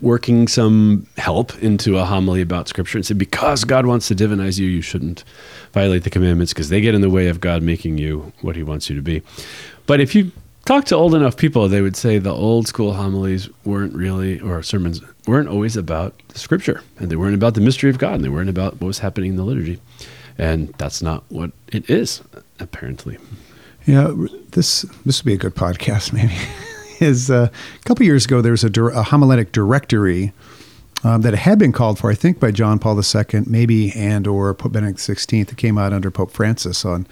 working 0.01 0.49
some 0.49 1.07
help 1.17 1.57
into 1.63 1.97
a 1.97 2.05
homily 2.05 2.41
about 2.41 2.67
scripture 2.67 2.99
and 2.99 3.07
say 3.07 3.15
because 3.15 3.63
God 3.63 3.87
wants 3.87 4.09
to 4.09 4.17
divinize 4.17 4.59
you, 4.59 4.67
you 4.67 4.83
shouldn't 4.83 5.23
violate 5.71 6.03
the 6.03 6.11
commandments 6.11 6.53
because 6.53 6.71
they 6.71 6.81
get 6.81 6.97
in 6.97 7.03
the 7.03 7.11
way 7.11 7.29
of 7.29 7.39
God 7.39 7.63
making 7.63 7.99
you 7.99 8.33
what 8.41 8.57
he 8.57 8.65
wants 8.65 8.91
you 8.91 8.97
to 8.97 9.03
be. 9.03 9.23
But 9.87 10.01
if 10.01 10.13
you 10.13 10.33
talk 10.71 10.85
to 10.85 10.95
old 10.95 11.17
enough 11.17 11.37
people, 11.37 11.69
they 11.69 11.83
would 11.83 11.97
say 11.97 12.19
the 12.19 12.33
old 12.33 12.69
school 12.69 12.95
homilies 12.95 13.49
weren't 13.65 13.93
really 13.93 14.39
or 14.39 14.63
sermons 14.63 15.01
weren't 15.27 15.49
always 15.49 15.77
about 15.77 16.17
the 16.29 16.39
scripture 16.39 16.81
and 17.01 17.11
they 17.11 17.17
weren't 17.17 17.35
about 17.35 17.55
the 17.55 17.61
mystery 17.61 17.91
of 17.91 17.99
God 17.99 18.15
and 18.15 18.25
they 18.25 18.29
weren't 18.29 18.49
about 18.49 18.75
what 18.75 18.87
was 18.87 19.01
happening 19.01 19.31
in 19.31 19.37
the 19.37 19.43
liturgy. 19.43 19.81
And 20.39 20.73
that's 20.79 21.03
not 21.03 21.25
what 21.29 21.51
it 21.73 21.91
is, 21.91 22.23
apparently. 22.61 23.19
Yeah, 23.85 24.15
this 24.53 24.83
this 25.05 25.21
would 25.21 25.27
be 25.27 25.35
a 25.35 25.39
good 25.39 25.57
podcast. 25.57 26.13
Maybe 26.13 26.35
is 27.01 27.33
uh, 27.33 27.49
a 27.51 27.85
couple 27.85 28.07
years 28.07 28.25
ago 28.25 28.41
there 28.41 28.53
was 28.53 28.63
a, 28.63 28.71
dir- 28.71 28.91
a 28.91 29.03
homiletic 29.03 29.51
directory 29.51 30.33
um, 31.03 31.23
that 31.23 31.35
had 31.35 31.59
been 31.59 31.73
called 31.73 31.99
for, 31.99 32.13
I 32.13 32.15
think, 32.15 32.39
by 32.39 32.53
John 32.53 32.79
Paul 32.79 32.97
II, 32.97 33.41
maybe 33.47 33.91
and 33.93 34.25
or 34.25 34.55
Pope 34.55 34.73
Benedict 34.73 35.01
XVI. 35.01 35.49
That 35.49 35.57
came 35.57 35.79
out 35.79 35.93
under 35.93 36.13
Pope 36.13 36.31
Francis 36.31 36.85
on 36.85 37.09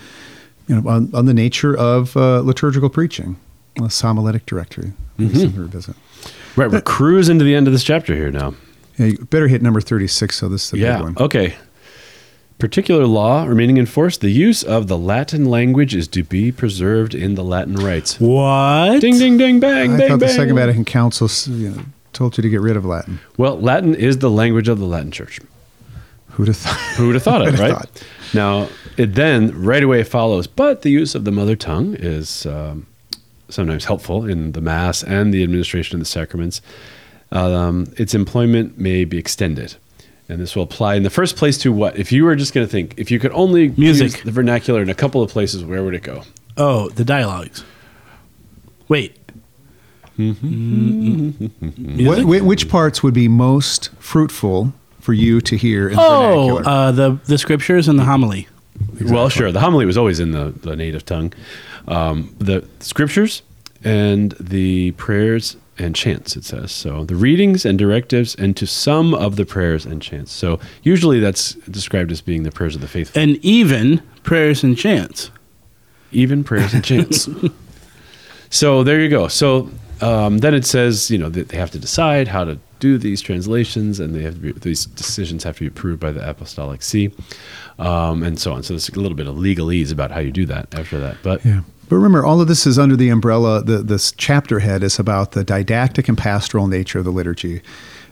you 0.69 0.81
know 0.81 0.89
on, 0.89 1.13
on 1.13 1.25
the 1.27 1.35
nature 1.35 1.77
of 1.77 2.17
uh, 2.17 2.39
liturgical 2.39 2.89
preaching. 2.89 3.37
A 3.79 3.83
homiletic 3.89 4.45
directory. 4.47 4.93
Mm-hmm. 5.19 5.61
Revisit. 5.61 5.97
Right, 6.57 6.71
we're 6.71 6.81
cruising 6.81 7.39
to 7.39 7.45
the 7.45 7.55
end 7.55 7.67
of 7.69 7.73
this 7.73 7.85
chapter 7.85 8.15
here 8.15 8.31
now. 8.31 8.55
Yeah, 8.97 9.07
you 9.07 9.19
better 9.31 9.47
hit 9.49 9.63
number 9.63 9.81
thirty-six. 9.81 10.37
So 10.37 10.49
this 10.49 10.65
is 10.65 10.71
the 10.73 10.77
big 10.79 10.83
Yeah. 10.83 11.01
one. 11.03 11.17
Okay. 11.19 11.55
Particular 12.59 13.07
law 13.07 13.45
remaining 13.45 13.77
in 13.77 13.87
force: 13.87 14.17
the 14.17 14.31
use 14.31 14.65
of 14.65 14.89
the 14.89 14.99
Latin 14.99 15.45
language 15.45 15.95
is 15.95 16.09
to 16.09 16.25
be 16.25 16.51
preserved 16.51 17.15
in 17.15 17.37
the 17.37 17.45
Latin 17.45 17.77
rites. 17.77 18.19
What? 18.19 19.01
Ding, 19.01 19.17
ding, 19.17 19.39
ding, 19.39 19.61
bang, 19.61 19.95
I 19.95 19.97
bang, 19.99 20.09
thought 20.09 20.19
the. 20.21 20.29
Second 20.29 20.57
Vatican 20.57 20.85
Council 20.85 21.29
you 21.55 21.71
know, 21.71 21.83
told 22.13 22.37
you 22.37 22.43
to 22.43 22.49
get 22.49 22.61
rid 22.61 22.77
of 22.77 22.85
Latin. 22.85 23.21
Well, 23.37 23.61
Latin 23.61 23.95
is 23.95 24.19
the 24.19 24.31
language 24.31 24.67
of 24.67 24.81
the 24.81 24.87
Latin 24.87 25.13
Church. 25.13 25.39
Who'd 26.31 26.49
have 26.49 26.57
thought? 26.57 26.77
Who 26.97 27.07
would 27.07 27.15
have 27.15 27.23
thought 27.23 27.43
it, 27.47 27.57
right? 27.61 27.75
thought? 27.75 28.03
Now, 28.35 28.69
it 28.97 29.15
then 29.15 29.53
right 29.63 29.85
away 29.85 30.03
follows, 30.03 30.49
but 30.49 30.83
the 30.83 30.91
use 30.91 31.15
of 31.15 31.25
the 31.25 31.31
mother 31.31 31.55
tongue 31.55 31.95
is 31.97 32.45
um, 32.45 32.88
sometimes 33.49 33.87
helpful 33.87 34.27
in 34.27 34.53
the 34.53 34.61
Mass 34.61 35.03
and 35.03 35.33
the 35.33 35.43
administration 35.43 35.97
of 35.97 36.01
the 36.01 36.07
sacraments. 36.07 36.61
Um, 37.33 37.87
its 37.97 38.15
employment 38.15 38.79
may 38.79 39.05
be 39.05 39.19
extended. 39.19 39.77
And 40.31 40.41
this 40.41 40.55
will 40.55 40.65
apply 40.65 40.97
in 40.97 41.05
the 41.05 41.11
first 41.11 41.37
place 41.37 41.57
to 41.59 41.73
what? 41.73 41.99
If 41.99 42.13
you 42.13 42.25
were 42.25 42.37
just 42.37 42.53
going 42.53 42.67
to 42.67 42.71
think, 42.71 42.95
if 42.99 43.11
you 43.11 43.19
could 43.19 43.33
only 43.33 43.69
Music. 43.79 44.13
use 44.13 44.23
the 44.23 44.31
vernacular 44.31 44.83
in 44.83 44.91
a 44.91 44.95
couple 44.95 45.23
of 45.23 45.31
places, 45.31 45.65
where 45.65 45.83
would 45.83 45.95
it 45.95 46.03
go? 46.03 46.23
Oh, 46.59 46.91
the 46.91 47.05
dialogues. 47.05 47.65
Wait. 48.89 49.17
What, 50.17 52.25
whi- 52.25 52.41
which 52.41 52.69
parts 52.69 53.03
would 53.03 53.15
be 53.15 53.29
most 53.29 53.91
fruitful 53.99 54.73
for 55.01 55.13
you 55.13 55.41
to 55.43 55.57
hear 55.57 55.89
in 55.89 55.97
the 55.97 56.03
Oh, 56.03 56.57
vernacular? 56.57 56.69
uh, 56.69 56.93
the 56.93 57.19
the 57.27 57.39
scriptures 57.39 57.89
and 57.89 57.99
the 57.99 58.05
homily. 58.05 58.49
Well, 59.01 59.29
sure. 59.29 59.53
The 59.53 59.61
homily 59.61 59.87
was 59.87 59.97
always 59.97 60.21
in 60.21 60.33
the, 60.33 60.53
the 60.61 60.77
native 60.77 61.05
tongue. 61.05 61.33
Um, 61.89 62.35
the 62.39 62.67
scriptures 62.81 63.43
and 63.85 64.33
the 64.39 64.93
prayers 64.93 65.57
and 65.79 65.95
chants, 65.95 66.37
it 66.37 66.45
says. 66.45 66.71
So 66.73 67.05
the 67.05 67.15
readings 67.15 67.65
and 67.65 67.79
directives, 67.79 68.35
and 68.35 68.57
to 68.57 68.67
some 68.67 69.15
of 69.15 69.37
the 69.37 69.45
prayers 69.47 69.87
and 69.87 70.03
chants. 70.03 70.33
So 70.33 70.59
usually 70.83 71.21
that's 71.21 71.55
described 71.71 72.11
as 72.13 72.21
being 72.21 72.43
the 72.43 72.51
prayers 72.51 72.75
of 72.75 72.81
the 72.81 72.89
faithful, 72.89 73.23
And 73.23 73.37
even 73.45 73.99
prayers 74.23 74.63
and 74.65 74.77
chants. 74.77 75.31
even 76.13 76.45
prayers 76.45 76.75
and 76.75 76.85
chants. 76.85 77.29
So 78.51 78.83
there 78.83 78.99
you 79.01 79.11
go. 79.11 79.29
So 79.29 79.69
um, 80.01 80.39
then 80.39 80.55
it 80.55 80.65
says, 80.65 81.11
you 81.11 81.19
know, 81.19 81.29
that 81.29 81.49
they 81.51 81.59
have 81.59 81.71
to 81.73 81.79
decide 81.79 82.29
how 82.29 82.45
to 82.45 82.59
do 82.81 82.97
these 82.97 83.21
translations, 83.21 84.01
and 84.01 84.15
they 84.15 84.23
have 84.23 84.35
to 84.35 84.41
be, 84.41 84.53
these 84.53 84.87
decisions 84.87 85.45
have 85.45 85.57
to 85.57 85.61
be 85.65 85.67
approved 85.67 86.01
by 86.01 86.13
the 86.13 86.27
Apostolic 86.29 86.83
See, 86.83 87.11
um, 87.79 88.23
and 88.23 88.39
so 88.39 88.53
on. 88.53 88.63
So 88.63 88.73
there's 88.73 88.89
a 88.89 88.99
little 89.01 89.17
bit 89.17 89.27
of 89.27 89.35
legalese 89.37 89.93
about 89.93 90.11
how 90.13 90.21
you 90.21 90.31
do 90.31 90.47
that 90.47 90.75
after 90.75 90.99
that. 91.01 91.17
But 91.23 91.45
yeah. 91.45 91.61
But 91.89 91.97
remember, 91.97 92.25
all 92.25 92.41
of 92.41 92.49
this 92.49 92.67
is 92.67 92.79
under 92.79 92.97
the 92.97 93.09
umbrella. 93.09 93.63
The, 93.63 93.79
this 93.79 94.13
chapter 94.13 94.59
head 94.59 94.83
is 94.83 94.99
about 94.99 95.33
the 95.33 95.43
didactic 95.43 96.09
and 96.09 96.19
pastoral 96.19 96.67
nature 96.67 96.99
of 96.99 97.05
the 97.05 97.11
liturgy, 97.11 97.63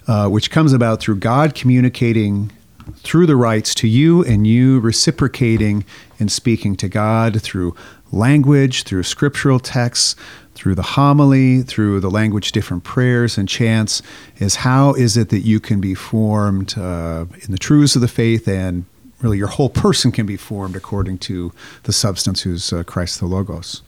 uh, 0.06 0.28
which 0.28 0.50
comes 0.50 0.72
about 0.72 1.00
through 1.00 1.16
God 1.16 1.54
communicating 1.54 2.50
through 2.98 3.26
the 3.26 3.36
rites 3.36 3.74
to 3.74 3.88
you 3.88 4.24
and 4.24 4.46
you 4.46 4.78
reciprocating 4.80 5.84
and 6.18 6.30
speaking 6.30 6.76
to 6.76 6.88
God 6.88 7.42
through 7.42 7.74
language, 8.12 8.84
through 8.84 9.02
scriptural 9.02 9.58
texts, 9.58 10.14
through 10.54 10.74
the 10.74 10.82
homily, 10.82 11.62
through 11.62 12.00
the 12.00 12.10
language, 12.10 12.52
different 12.52 12.84
prayers 12.84 13.36
and 13.36 13.48
chants, 13.48 14.00
is 14.38 14.56
how 14.56 14.94
is 14.94 15.16
it 15.16 15.28
that 15.28 15.40
you 15.40 15.60
can 15.60 15.80
be 15.80 15.94
formed 15.94 16.78
uh, 16.78 17.26
in 17.42 17.50
the 17.50 17.58
truths 17.58 17.94
of 17.94 18.00
the 18.00 18.08
faith 18.08 18.48
and 18.48 18.86
really 19.20 19.38
your 19.38 19.48
whole 19.48 19.70
person 19.70 20.12
can 20.12 20.26
be 20.26 20.36
formed 20.36 20.76
according 20.76 21.18
to 21.18 21.52
the 21.84 21.92
substance 21.92 22.42
who's 22.42 22.72
uh, 22.72 22.82
Christ 22.84 23.20
the 23.20 23.26
Logos. 23.26 23.82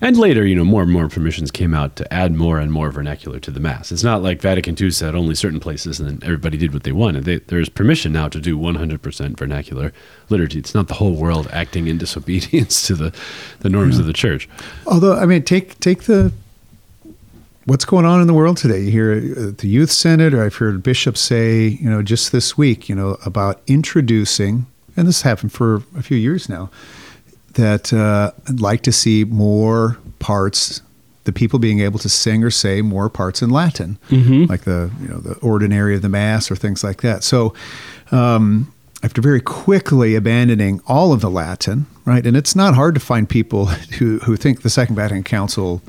And 0.00 0.16
later, 0.16 0.46
you 0.46 0.54
know, 0.54 0.64
more 0.64 0.82
and 0.82 0.92
more 0.92 1.08
permissions 1.08 1.50
came 1.50 1.74
out 1.74 1.96
to 1.96 2.12
add 2.12 2.32
more 2.32 2.58
and 2.58 2.72
more 2.72 2.90
vernacular 2.90 3.40
to 3.40 3.50
the 3.50 3.60
Mass. 3.60 3.90
It's 3.90 4.04
not 4.04 4.22
like 4.22 4.40
Vatican 4.40 4.76
II 4.80 4.90
said 4.90 5.14
only 5.14 5.34
certain 5.34 5.60
places 5.60 5.98
and 5.98 6.08
then 6.08 6.20
everybody 6.22 6.56
did 6.56 6.72
what 6.72 6.84
they 6.84 6.92
wanted. 6.92 7.24
They, 7.24 7.38
there's 7.38 7.68
permission 7.68 8.12
now 8.12 8.28
to 8.28 8.40
do 8.40 8.56
100% 8.56 9.36
vernacular 9.36 9.92
liturgy. 10.28 10.58
It's 10.60 10.74
not 10.74 10.88
the 10.88 10.94
whole 10.94 11.14
world 11.14 11.48
acting 11.52 11.86
in 11.88 11.98
disobedience 11.98 12.82
to 12.86 12.94
the, 12.94 13.14
the 13.60 13.68
norms 13.68 13.98
of 13.98 14.06
the 14.06 14.12
church. 14.12 14.48
Although, 14.86 15.16
I 15.16 15.26
mean, 15.26 15.42
take 15.42 15.78
take 15.80 16.04
the 16.04 16.32
what's 17.68 17.84
going 17.84 18.06
on 18.06 18.20
in 18.22 18.26
the 18.26 18.34
world 18.34 18.56
today. 18.56 18.80
You 18.80 18.90
hear 18.90 19.12
uh, 19.12 19.52
the 19.56 19.68
youth 19.68 19.90
synod, 19.90 20.32
or 20.32 20.42
I've 20.42 20.56
heard 20.56 20.82
bishops 20.82 21.20
say, 21.20 21.66
you 21.66 21.88
know, 21.88 22.02
just 22.02 22.32
this 22.32 22.56
week, 22.56 22.88
you 22.88 22.94
know, 22.94 23.18
about 23.26 23.60
introducing, 23.66 24.66
and 24.96 25.06
this 25.06 25.22
happened 25.22 25.52
for 25.52 25.82
a 25.96 26.02
few 26.02 26.16
years 26.16 26.48
now, 26.48 26.70
that 27.54 27.92
uh, 27.92 28.32
I'd 28.48 28.60
like 28.60 28.82
to 28.82 28.92
see 28.92 29.24
more 29.24 29.98
parts 30.18 30.80
the 31.24 31.32
people 31.32 31.58
being 31.58 31.80
able 31.80 31.98
to 31.98 32.08
sing 32.08 32.42
or 32.42 32.50
say 32.50 32.80
more 32.80 33.10
parts 33.10 33.42
in 33.42 33.50
Latin, 33.50 33.98
like 34.46 34.62
the 34.62 34.90
you 35.02 35.08
know 35.08 35.18
the 35.18 35.34
ordinary 35.40 35.94
of 35.94 36.00
the 36.00 36.08
Mass 36.08 36.50
or 36.50 36.56
things 36.56 36.82
like 36.82 37.02
that. 37.02 37.22
So. 37.22 37.54
Um, 38.10 38.72
after 39.00 39.20
very 39.20 39.40
quickly 39.40 40.16
abandoning 40.16 40.80
all 40.88 41.12
of 41.12 41.20
the 41.20 41.30
Latin, 41.30 41.86
right, 42.04 42.26
and 42.26 42.36
it's 42.36 42.56
not 42.56 42.74
hard 42.74 42.94
to 42.94 43.00
find 43.00 43.28
people 43.28 43.66
who, 43.98 44.18
who 44.18 44.34
think 44.34 44.62
the 44.62 44.70
Second 44.70 44.96
Vatican 44.96 45.22
Council, 45.22 45.80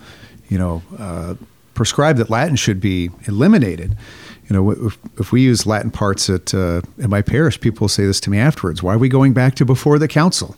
you 0.47 0.59
know, 0.59 0.83
uh, 0.99 1.33
prescribed 1.79 2.19
that 2.19 2.29
Latin 2.29 2.57
should 2.57 2.81
be 2.81 3.09
eliminated. 3.25 3.95
You 4.49 4.53
know, 4.53 4.71
if, 4.87 4.97
if 5.17 5.31
we 5.31 5.41
use 5.41 5.65
Latin 5.65 5.91
parts 5.91 6.29
at 6.29 6.53
uh, 6.53 6.81
at 7.01 7.09
my 7.09 7.21
parish, 7.21 7.57
people 7.61 7.87
say 7.87 8.05
this 8.05 8.19
to 8.21 8.29
me 8.29 8.37
afterwards. 8.37 8.83
Why 8.83 8.95
are 8.95 8.97
we 8.97 9.07
going 9.07 9.31
back 9.31 9.55
to 9.55 9.65
before 9.65 9.97
the 9.97 10.09
council? 10.09 10.57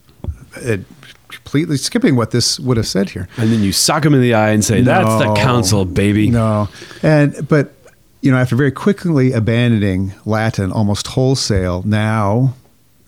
It, 0.56 0.82
completely 1.30 1.78
skipping 1.78 2.16
what 2.16 2.32
this 2.32 2.60
would 2.60 2.76
have 2.76 2.88
said 2.88 3.12
here. 3.12 3.28
And 3.38 3.52
then 3.52 3.62
you 3.62 3.72
sock 3.72 4.02
them 4.02 4.16
in 4.16 4.22
the 4.22 4.34
eye 4.34 4.50
and 4.50 4.66
say, 4.66 4.82
"That's 4.82 5.24
the 5.24 5.32
council, 5.36 5.86
baby." 5.86 6.32
No, 6.32 6.70
and 7.04 7.48
but 7.48 7.72
you 8.22 8.32
know, 8.32 8.38
after 8.38 8.56
very 8.56 8.72
quickly 8.72 9.32
abandoning 9.32 10.14
Latin 10.26 10.72
almost 10.72 11.06
wholesale, 11.06 11.84
now 11.86 12.56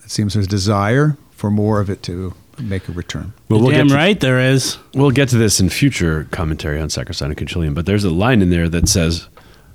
it 0.04 0.12
seems 0.12 0.34
there's 0.34 0.46
desire 0.46 1.16
for 1.32 1.50
more 1.50 1.80
of 1.80 1.90
it 1.90 2.00
to 2.04 2.32
make 2.58 2.88
a 2.88 2.92
return. 2.92 3.32
Well, 3.48 3.60
we'll 3.60 3.70
Damn 3.70 3.86
get 3.88 3.92
to, 3.92 3.96
right 3.96 4.20
there 4.20 4.40
is. 4.40 4.78
We'll 4.94 5.10
get 5.10 5.28
to 5.30 5.36
this 5.38 5.60
in 5.60 5.68
future 5.70 6.26
commentary 6.30 6.80
on 6.80 6.88
Sacrosanctum 6.88 7.34
Concilium, 7.36 7.74
but 7.74 7.86
there's 7.86 8.04
a 8.04 8.10
line 8.10 8.42
in 8.42 8.50
there 8.50 8.68
that 8.68 8.88
says 8.88 9.28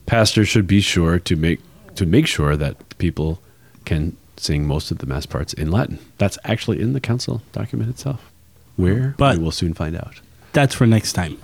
pastors 0.06 0.48
should 0.48 0.68
be 0.68 0.82
sure 0.82 1.20
to 1.20 1.36
make 1.36 1.60
to 1.96 2.06
make 2.06 2.28
sure 2.28 2.56
that 2.56 2.98
people 2.98 3.42
can 3.86 4.16
sing 4.38 4.66
most 4.66 4.90
of 4.92 5.00
the 5.00 5.06
mass 5.06 5.26
parts 5.26 5.54
in 5.54 5.70
Latin. 5.72 6.00
That's 6.18 6.38
actually 6.46 6.80
in 6.82 6.94
the 6.94 7.02
council 7.02 7.42
document 7.52 7.90
itself. 7.90 8.32
Where 8.78 9.16
But- 9.18 9.38
we 9.38 9.44
will 9.44 9.52
soon 9.52 9.74
find 9.74 9.96
out. 9.96 10.22
That's 10.54 10.74
for 10.74 10.88
next 10.88 11.14
time. 11.14 11.38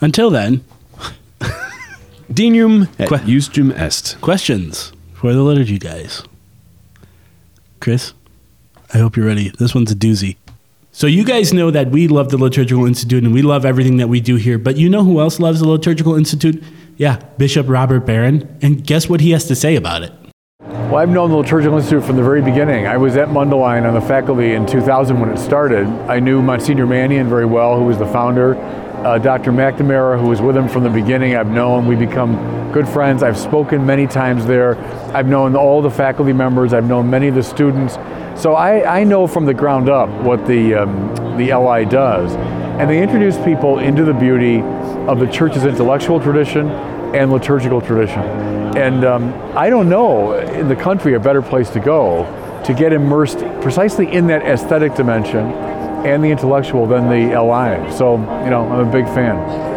Until 0.00 0.30
then, 0.30 0.62
Dignum 2.32 2.88
et 2.98 3.08
Que- 3.08 3.18
justum 3.18 3.72
est. 3.72 4.16
questions 4.20 4.92
for 5.14 5.32
the 5.32 5.42
liturgy 5.42 5.78
guys. 5.78 6.22
Chris, 7.80 8.12
I 8.92 8.98
hope 8.98 9.16
you're 9.16 9.26
ready. 9.26 9.50
This 9.58 9.74
one's 9.74 9.90
a 9.90 9.94
doozy. 9.94 10.36
So 10.92 11.06
you 11.06 11.24
guys 11.24 11.52
know 11.52 11.70
that 11.70 11.90
we 11.90 12.08
love 12.08 12.30
the 12.30 12.38
Liturgical 12.38 12.86
Institute 12.86 13.22
and 13.22 13.34
we 13.34 13.42
love 13.42 13.66
everything 13.66 13.98
that 13.98 14.08
we 14.08 14.20
do 14.20 14.36
here, 14.36 14.58
but 14.58 14.76
you 14.78 14.88
know 14.88 15.04
who 15.04 15.20
else 15.20 15.38
loves 15.38 15.60
the 15.60 15.68
Liturgical 15.68 16.14
Institute? 16.14 16.62
Yeah, 16.96 17.16
Bishop 17.36 17.68
Robert 17.68 18.06
Barron. 18.06 18.58
And 18.62 18.82
guess 18.82 19.08
what 19.08 19.20
he 19.20 19.32
has 19.32 19.44
to 19.46 19.54
say 19.54 19.76
about 19.76 20.02
it? 20.02 20.12
Well, 20.60 20.96
I've 20.96 21.10
known 21.10 21.30
the 21.30 21.36
Liturgical 21.36 21.76
Institute 21.76 22.04
from 22.04 22.16
the 22.16 22.22
very 22.22 22.40
beginning. 22.40 22.86
I 22.86 22.96
was 22.96 23.16
at 23.16 23.28
Mundelein 23.28 23.86
on 23.86 23.92
the 23.92 24.00
faculty 24.00 24.52
in 24.52 24.64
2000 24.66 25.20
when 25.20 25.28
it 25.28 25.38
started. 25.38 25.86
I 26.08 26.20
knew 26.20 26.40
Monsignor 26.40 26.86
Mannion 26.86 27.28
very 27.28 27.44
well, 27.44 27.76
who 27.76 27.84
was 27.84 27.98
the 27.98 28.06
founder. 28.06 28.56
Uh, 28.56 29.18
Dr. 29.18 29.52
McNamara, 29.52 30.18
who 30.18 30.28
was 30.28 30.40
with 30.40 30.56
him 30.56 30.68
from 30.68 30.82
the 30.84 30.90
beginning, 30.90 31.36
I've 31.36 31.50
known. 31.50 31.86
We 31.86 31.96
become 31.96 32.36
good 32.72 32.88
friends. 32.88 33.22
I've 33.22 33.38
spoken 33.38 33.86
many 33.86 34.06
times 34.06 34.46
there. 34.46 34.76
I've 35.14 35.26
known 35.26 35.56
all 35.56 35.82
the 35.82 35.90
faculty 35.90 36.32
members. 36.32 36.72
I've 36.72 36.86
known 36.86 37.08
many 37.08 37.28
of 37.28 37.34
the 37.34 37.42
students. 37.42 37.94
So 38.40 38.54
I, 38.54 39.00
I 39.00 39.04
know 39.04 39.26
from 39.26 39.46
the 39.46 39.54
ground 39.54 39.88
up 39.88 40.08
what 40.22 40.46
the, 40.46 40.74
um, 40.74 41.14
the 41.36 41.54
LI 41.54 41.84
does. 41.86 42.34
And 42.78 42.90
they 42.90 43.02
introduce 43.02 43.36
people 43.38 43.78
into 43.78 44.04
the 44.04 44.12
beauty 44.12 44.60
of 45.08 45.18
the 45.18 45.26
church's 45.26 45.64
intellectual 45.64 46.20
tradition 46.20 46.68
and 47.14 47.32
liturgical 47.32 47.80
tradition. 47.80 48.22
And 48.76 49.04
um, 49.04 49.32
I 49.56 49.70
don't 49.70 49.88
know 49.88 50.34
in 50.34 50.68
the 50.68 50.76
country 50.76 51.14
a 51.14 51.20
better 51.20 51.40
place 51.40 51.70
to 51.70 51.80
go 51.80 52.24
to 52.66 52.74
get 52.74 52.92
immersed 52.92 53.38
precisely 53.62 54.12
in 54.12 54.26
that 54.26 54.42
aesthetic 54.42 54.94
dimension 54.94 55.46
and 56.04 56.22
the 56.22 56.28
intellectual 56.28 56.86
than 56.86 57.08
the 57.08 57.40
LI. 57.40 57.90
So, 57.96 58.16
you 58.44 58.50
know, 58.50 58.68
I'm 58.68 58.86
a 58.86 58.92
big 58.92 59.06
fan. 59.06 59.75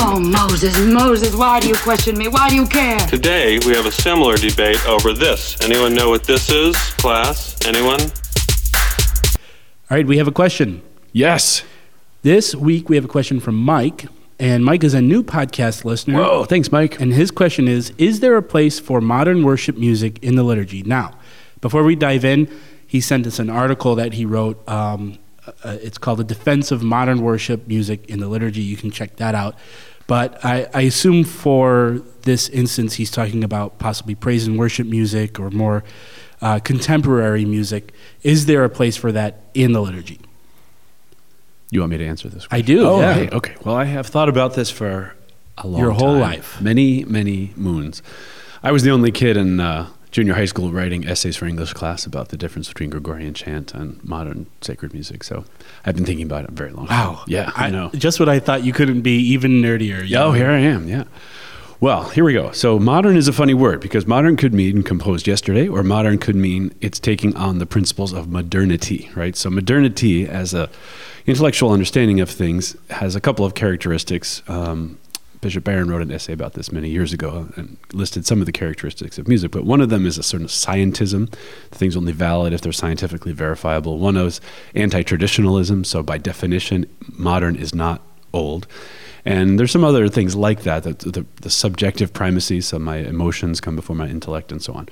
Oh, 0.00 0.20
Moses, 0.20 0.78
Moses, 0.78 1.34
why 1.34 1.58
do 1.58 1.68
you 1.68 1.74
question 1.74 2.16
me? 2.16 2.28
Why 2.28 2.48
do 2.48 2.54
you 2.54 2.66
care? 2.66 2.98
Today, 3.08 3.58
we 3.66 3.74
have 3.74 3.84
a 3.84 3.90
similar 3.90 4.36
debate 4.36 4.84
over 4.86 5.12
this. 5.12 5.60
Anyone 5.60 5.92
know 5.92 6.08
what 6.08 6.22
this 6.22 6.50
is, 6.50 6.76
class? 6.94 7.56
Anyone? 7.66 8.00
All 9.90 9.96
right, 9.96 10.06
we 10.06 10.18
have 10.18 10.28
a 10.28 10.32
question. 10.32 10.82
Yes. 11.12 11.64
This 12.22 12.54
week 12.54 12.88
we 12.88 12.94
have 12.94 13.04
a 13.04 13.08
question 13.08 13.40
from 13.40 13.56
Mike, 13.56 14.06
and 14.38 14.64
Mike 14.64 14.84
is 14.84 14.94
a 14.94 15.02
new 15.02 15.24
podcast 15.24 15.84
listener. 15.84 16.22
Whoa, 16.22 16.44
thanks, 16.44 16.70
Mike. 16.70 17.00
And 17.00 17.12
his 17.12 17.32
question 17.32 17.66
is 17.66 17.92
Is 17.98 18.20
there 18.20 18.36
a 18.36 18.42
place 18.42 18.78
for 18.78 19.00
modern 19.00 19.42
worship 19.42 19.76
music 19.76 20.22
in 20.22 20.36
the 20.36 20.44
liturgy? 20.44 20.84
Now, 20.84 21.18
before 21.60 21.82
we 21.82 21.96
dive 21.96 22.24
in, 22.24 22.48
he 22.86 23.00
sent 23.00 23.26
us 23.26 23.40
an 23.40 23.50
article 23.50 23.96
that 23.96 24.12
he 24.12 24.24
wrote. 24.24 24.66
Um, 24.68 25.18
it's 25.64 25.98
called 25.98 26.18
The 26.18 26.24
Defense 26.24 26.70
of 26.70 26.82
Modern 26.82 27.20
Worship 27.22 27.66
Music 27.68 28.06
in 28.08 28.20
the 28.20 28.28
Liturgy. 28.28 28.62
You 28.62 28.76
can 28.76 28.90
check 28.90 29.16
that 29.16 29.34
out. 29.34 29.54
But 30.06 30.42
I, 30.44 30.66
I 30.72 30.80
assume 30.82 31.24
for 31.24 32.00
this 32.22 32.48
instance, 32.48 32.94
he's 32.94 33.10
talking 33.10 33.44
about 33.44 33.78
possibly 33.78 34.14
praise 34.14 34.46
and 34.46 34.58
worship 34.58 34.86
music 34.86 35.38
or 35.38 35.50
more 35.50 35.84
uh, 36.40 36.60
contemporary 36.60 37.44
music. 37.44 37.92
Is 38.22 38.46
there 38.46 38.64
a 38.64 38.70
place 38.70 38.96
for 38.96 39.12
that 39.12 39.40
in 39.54 39.72
the 39.72 39.82
liturgy? 39.82 40.20
You 41.70 41.80
want 41.80 41.90
me 41.90 41.98
to 41.98 42.06
answer 42.06 42.28
this? 42.28 42.46
Question? 42.46 42.64
I 42.64 42.66
do, 42.66 42.86
Oh, 42.88 43.00
yeah. 43.00 43.10
okay. 43.10 43.36
okay. 43.36 43.56
Well, 43.64 43.74
I 43.76 43.84
have 43.84 44.06
thought 44.06 44.30
about 44.30 44.54
this 44.54 44.70
for 44.70 45.14
a 45.58 45.66
long 45.66 45.80
Your 45.82 45.90
whole 45.90 46.12
time. 46.12 46.20
life. 46.20 46.60
many, 46.62 47.04
many 47.04 47.52
moons. 47.56 48.02
I 48.62 48.72
was 48.72 48.82
the 48.84 48.90
only 48.90 49.12
kid 49.12 49.36
in 49.36 49.60
uh, 49.60 49.88
junior 50.10 50.34
high 50.34 50.44
school 50.44 50.72
writing 50.72 51.06
essays 51.06 51.36
for 51.36 51.46
English 51.46 51.72
class 51.72 52.06
about 52.06 52.28
the 52.28 52.36
difference 52.36 52.68
between 52.68 52.90
Gregorian 52.90 53.34
chant 53.34 53.74
and 53.74 54.02
modern 54.04 54.46
sacred 54.60 54.92
music. 54.92 55.24
So 55.24 55.44
I've 55.84 55.94
been 55.94 56.04
thinking 56.04 56.26
about 56.26 56.44
it 56.44 56.50
a 56.50 56.52
very 56.52 56.70
long 56.70 56.86
time. 56.86 57.14
Wow. 57.14 57.24
Yeah, 57.26 57.52
I, 57.54 57.70
know. 57.70 57.90
Just 57.94 58.18
what 58.20 58.28
I 58.28 58.38
thought 58.38 58.64
you 58.64 58.72
couldn't 58.72 59.02
be 59.02 59.16
even 59.18 59.62
nerdier. 59.62 60.00
Oh, 60.02 60.06
know? 60.28 60.32
here 60.32 60.50
I 60.50 60.58
am. 60.58 60.88
Yeah. 60.88 61.04
Well, 61.80 62.08
here 62.08 62.24
we 62.24 62.32
go. 62.32 62.50
So, 62.50 62.80
modern 62.80 63.16
is 63.16 63.28
a 63.28 63.32
funny 63.32 63.54
word 63.54 63.80
because 63.80 64.04
modern 64.04 64.36
could 64.36 64.52
mean 64.52 64.82
composed 64.82 65.28
yesterday, 65.28 65.68
or 65.68 65.84
modern 65.84 66.18
could 66.18 66.34
mean 66.34 66.74
it's 66.80 66.98
taking 66.98 67.36
on 67.36 67.58
the 67.58 67.66
principles 67.66 68.12
of 68.12 68.28
modernity, 68.28 69.08
right? 69.14 69.36
So, 69.36 69.48
modernity, 69.48 70.26
as 70.26 70.52
a 70.54 70.68
intellectual 71.24 71.70
understanding 71.70 72.20
of 72.20 72.28
things, 72.28 72.76
has 72.90 73.14
a 73.14 73.20
couple 73.20 73.44
of 73.44 73.54
characteristics. 73.54 74.42
Um, 74.48 74.98
Bishop 75.40 75.64
Barron 75.64 75.88
wrote 75.88 76.02
an 76.02 76.10
essay 76.10 76.32
about 76.32 76.54
this 76.54 76.72
many 76.72 76.88
years 76.88 77.12
ago 77.12 77.48
and 77.56 77.76
listed 77.92 78.26
some 78.26 78.40
of 78.40 78.46
the 78.46 78.52
characteristics 78.52 79.18
of 79.18 79.28
music. 79.28 79.50
But 79.50 79.64
one 79.64 79.80
of 79.80 79.88
them 79.88 80.06
is 80.06 80.18
a 80.18 80.22
certain 80.22 80.48
scientism. 80.48 81.30
The 81.70 81.78
thing's 81.78 81.96
only 81.96 82.12
valid 82.12 82.52
if 82.52 82.60
they're 82.60 82.72
scientifically 82.72 83.32
verifiable. 83.32 83.98
One 83.98 84.16
is 84.16 84.40
anti 84.74 85.02
traditionalism. 85.02 85.84
So, 85.84 86.02
by 86.02 86.18
definition, 86.18 86.86
modern 87.16 87.56
is 87.56 87.74
not 87.74 88.02
old. 88.32 88.66
And 89.24 89.58
there's 89.58 89.70
some 89.70 89.84
other 89.84 90.08
things 90.08 90.34
like 90.34 90.62
that, 90.62 90.84
that 90.84 91.00
the, 91.00 91.26
the 91.42 91.50
subjective 91.50 92.12
primacy, 92.12 92.60
so 92.60 92.78
my 92.78 92.96
emotions 92.96 93.60
come 93.60 93.76
before 93.76 93.94
my 93.94 94.08
intellect 94.08 94.52
and 94.52 94.62
so 94.62 94.72
on. 94.72 94.88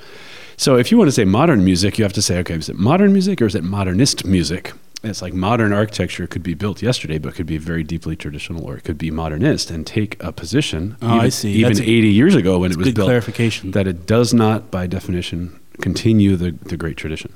So 0.57 0.77
if 0.77 0.91
you 0.91 0.99
want 0.99 1.09
to 1.09 1.13
say 1.13 1.25
modern 1.25 1.65
music, 1.65 1.99
you 1.99 2.05
have 2.05 2.13
to 2.15 2.23
say, 2.23 2.39
okay, 2.39 2.55
is 2.55 2.69
it 2.69 2.77
modern 2.77 3.13
music 3.13 3.41
or 3.41 3.47
is 3.47 3.55
it 3.55 3.65
modernist 3.65 4.25
music? 4.25 4.73
It's 5.07 5.23
like 5.23 5.33
modern 5.33 5.73
architecture 5.73 6.27
could 6.27 6.43
be 6.43 6.55
built 6.55 6.83
yesterday, 6.83 7.19
but 7.19 7.35
could 7.35 7.47
be 7.47 7.59
very 7.59 7.83
deeply 7.83 8.17
traditional, 8.17 8.65
or 8.65 8.77
it 8.77 8.85
could 8.85 8.99
be 8.99 9.11
modernist 9.11 9.71
and 9.71 9.87
take 9.87 10.23
a 10.23 10.33
position. 10.33 10.97
Oh, 11.01 11.09
I 11.09 11.17
even, 11.17 11.31
see. 11.31 11.53
Even 11.53 11.73
That's 11.73 11.81
a- 11.81 11.91
80 11.91 12.09
years 12.09 12.35
ago 12.35 12.59
when 12.59 12.71
it 12.73 12.77
was 12.77 12.89
good 12.89 12.95
built, 12.97 13.07
clarification. 13.07 13.71
that 13.73 13.87
it 13.87 14.07
does 14.07 14.35
not, 14.35 14.71
by 14.71 14.87
definition, 14.87 15.59
continue 15.81 16.37
the, 16.37 16.53
the 16.53 16.77
great 16.77 16.97
tradition. 16.97 17.33